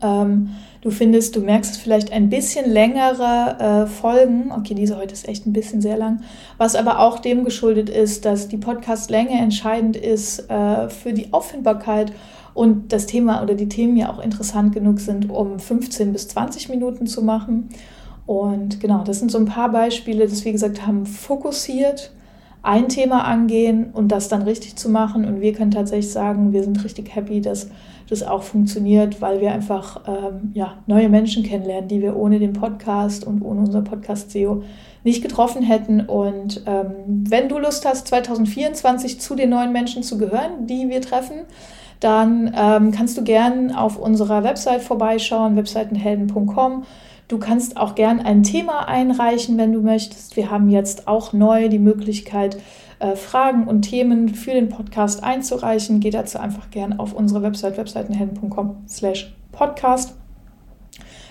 Ähm, 0.01 0.49
Du 0.81 0.91
findest, 0.91 1.35
du 1.35 1.41
merkst 1.41 1.71
es 1.71 1.77
vielleicht 1.77 2.13
ein 2.13 2.29
bisschen 2.29 2.69
längere 2.69 3.57
äh, 3.59 3.87
Folgen. 3.87 4.49
Okay, 4.55 4.75
diese 4.75 4.95
heute 4.97 5.11
ist 5.11 5.27
echt 5.27 5.45
ein 5.45 5.51
bisschen 5.51 5.81
sehr 5.81 5.97
lang. 5.97 6.21
Was 6.57 6.75
aber 6.75 6.99
auch 6.99 7.19
dem 7.19 7.43
geschuldet 7.43 7.89
ist, 7.89 8.23
dass 8.23 8.47
die 8.47 8.57
Podcast-Länge 8.57 9.37
entscheidend 9.37 9.97
ist 9.97 10.49
äh, 10.49 10.87
für 10.87 11.11
die 11.11 11.33
Auffindbarkeit 11.33 12.13
und 12.53 12.93
das 12.93 13.07
Thema 13.07 13.43
oder 13.43 13.55
die 13.55 13.67
Themen 13.67 13.97
ja 13.97 14.09
auch 14.09 14.19
interessant 14.19 14.73
genug 14.73 15.01
sind, 15.01 15.29
um 15.29 15.59
15 15.59 16.13
bis 16.13 16.29
20 16.29 16.69
Minuten 16.69 17.05
zu 17.05 17.23
machen. 17.23 17.67
Und 18.29 18.79
genau, 18.79 19.03
das 19.03 19.17
sind 19.17 19.31
so 19.31 19.39
ein 19.39 19.45
paar 19.45 19.71
Beispiele, 19.71 20.27
das 20.27 20.45
wie 20.45 20.51
gesagt 20.51 20.85
haben 20.85 21.07
fokussiert 21.07 22.11
ein 22.61 22.87
Thema 22.87 23.23
angehen 23.23 23.89
und 23.91 24.11
das 24.11 24.27
dann 24.27 24.43
richtig 24.43 24.75
zu 24.75 24.87
machen. 24.87 25.25
Und 25.25 25.41
wir 25.41 25.51
können 25.53 25.71
tatsächlich 25.71 26.11
sagen, 26.11 26.53
wir 26.53 26.61
sind 26.61 26.83
richtig 26.83 27.15
happy, 27.15 27.41
dass 27.41 27.71
das 28.07 28.21
auch 28.21 28.43
funktioniert, 28.43 29.19
weil 29.19 29.41
wir 29.41 29.51
einfach 29.51 30.01
ähm, 30.07 30.51
ja, 30.53 30.75
neue 30.85 31.09
Menschen 31.09 31.41
kennenlernen, 31.41 31.87
die 31.87 32.03
wir 32.03 32.15
ohne 32.15 32.37
den 32.37 32.53
Podcast 32.53 33.25
und 33.25 33.41
ohne 33.41 33.61
unser 33.61 33.81
Podcast-SEO 33.81 34.61
nicht 35.03 35.23
getroffen 35.23 35.63
hätten. 35.63 36.01
Und 36.01 36.61
ähm, 36.67 37.23
wenn 37.27 37.49
du 37.49 37.57
Lust 37.57 37.83
hast, 37.87 38.09
2024 38.09 39.19
zu 39.19 39.33
den 39.33 39.49
neuen 39.49 39.71
Menschen 39.71 40.03
zu 40.03 40.19
gehören, 40.19 40.67
die 40.67 40.87
wir 40.87 41.01
treffen, 41.01 41.47
dann 41.99 42.53
ähm, 42.55 42.91
kannst 42.91 43.17
du 43.17 43.23
gern 43.23 43.73
auf 43.73 43.97
unserer 43.97 44.43
Website 44.43 44.83
vorbeischauen, 44.83 45.55
webseitenhelden.com. 45.55 46.83
Du 47.29 47.37
kannst 47.37 47.77
auch 47.77 47.95
gern 47.95 48.19
ein 48.19 48.43
Thema 48.43 48.87
einreichen, 48.87 49.57
wenn 49.59 49.71
du 49.71 49.81
möchtest. 49.81 50.35
Wir 50.35 50.49
haben 50.49 50.69
jetzt 50.69 51.07
auch 51.07 51.31
neu 51.31 51.69
die 51.69 51.77
Möglichkeit, 51.77 52.57
äh, 52.97 53.15
Fragen 53.15 53.67
und 53.67 53.83
Themen 53.83 54.29
für 54.29 54.49
den 54.51 54.69
Podcast 54.69 55.23
einzureichen. 55.23 55.99
Geh 55.99 56.09
dazu 56.09 56.39
einfach 56.39 56.71
gern 56.71 56.97
auf 56.99 57.13
unsere 57.13 57.43
Website 57.43 57.77
webseitenhelden.com 57.77 58.77
slash 58.87 59.35
podcast. 59.51 60.15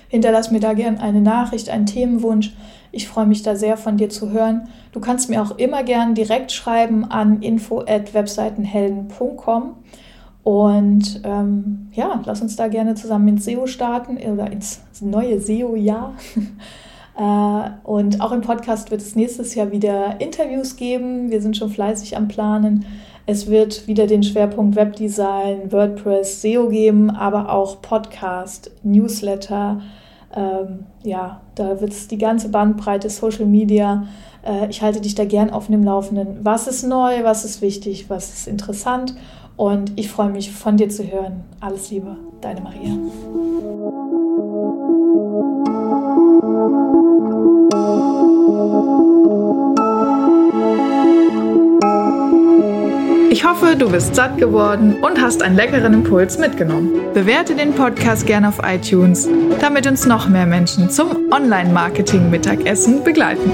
Hinterlass 0.09 0.53
mir 0.53 0.61
da 0.61 0.75
gern 0.75 0.99
eine 0.99 1.21
Nachricht, 1.21 1.69
einen 1.69 1.87
Themenwunsch. 1.87 2.55
Ich 2.93 3.09
freue 3.09 3.27
mich 3.27 3.43
da 3.43 3.57
sehr 3.57 3.77
von 3.77 3.97
dir 3.97 4.09
zu 4.09 4.31
hören. 4.31 4.69
Du 4.93 5.01
kannst 5.01 5.29
mir 5.29 5.43
auch 5.43 5.59
immer 5.59 5.83
gern 5.83 6.15
direkt 6.15 6.53
schreiben 6.53 7.11
an 7.11 7.43
info@webseitenhelden.com. 7.43 9.75
Und 10.49 11.21
ähm, 11.25 11.89
ja, 11.93 12.23
lass 12.25 12.41
uns 12.41 12.57
da 12.57 12.69
gerne 12.69 12.95
zusammen 12.95 13.29
ins 13.29 13.45
SEO 13.45 13.67
starten 13.67 14.17
oder 14.17 14.51
ins 14.51 14.81
neue 15.03 15.39
SEO-Jahr. 15.43 16.15
äh, 17.19 17.71
und 17.87 18.23
auch 18.23 18.33
im 18.33 18.41
Podcast 18.41 18.91
wird 18.91 19.03
es 19.03 19.15
nächstes 19.15 19.55
Jahr 19.55 19.73
wieder 19.73 20.23
Interviews 20.23 20.77
geben. 20.77 21.31
Wir 21.31 21.43
sind 21.43 21.59
schon 21.59 21.69
fleißig 21.69 22.17
am 22.17 22.29
Planen. 22.29 22.87
Es 23.27 23.49
wird 23.49 23.87
wieder 23.89 24.07
den 24.07 24.23
Schwerpunkt 24.23 24.75
Webdesign, 24.75 25.71
WordPress, 25.71 26.41
SEO 26.41 26.71
geben, 26.71 27.11
aber 27.11 27.53
auch 27.53 27.83
Podcast, 27.83 28.71
Newsletter. 28.83 29.83
Ähm, 30.35 30.87
ja, 31.03 31.43
da 31.57 31.79
wird 31.83 31.93
es 31.93 32.09
die 32.09 32.17
ganze 32.17 32.49
Bandbreite 32.49 33.11
Social 33.11 33.45
Media. 33.45 34.07
Äh, 34.43 34.71
ich 34.71 34.81
halte 34.81 35.03
dich 35.03 35.15
da 35.15 35.27
gern 35.27 35.51
auf 35.51 35.67
dem 35.67 35.85
Laufenden. 35.85 36.39
Was 36.41 36.67
ist 36.67 36.85
neu, 36.85 37.23
was 37.23 37.45
ist 37.45 37.61
wichtig, 37.61 38.09
was 38.09 38.33
ist 38.33 38.49
interessant 38.49 39.15
und 39.59 39.93
ich 39.97 40.09
freue 40.09 40.31
mich, 40.31 40.51
von 40.53 40.79
dir 40.79 40.89
zu 40.89 41.03
hören. 41.11 41.45
Alles 41.61 41.91
Liebe, 41.91 42.17
deine 42.41 42.61
Maria. 42.63 42.97
Ich 53.31 53.45
hoffe, 53.45 53.77
du 53.77 53.91
bist 53.91 54.15
satt 54.15 54.39
geworden 54.39 54.97
und 55.03 55.21
hast 55.21 55.43
einen 55.43 55.57
leckeren 55.57 55.93
Impuls 55.93 56.39
mitgenommen. 56.39 56.93
Bewerte 57.13 57.55
den 57.55 57.75
Podcast 57.75 58.27
gerne 58.27 58.49
auf 58.49 58.61
iTunes, 58.65 59.29
damit 59.61 59.87
uns 59.87 60.07
noch 60.07 60.29
mehr 60.29 60.47
Menschen 60.47 60.89
zum 60.89 61.33
Online-Marketing-Mittagessen 61.33 63.03
begleiten. 63.03 63.51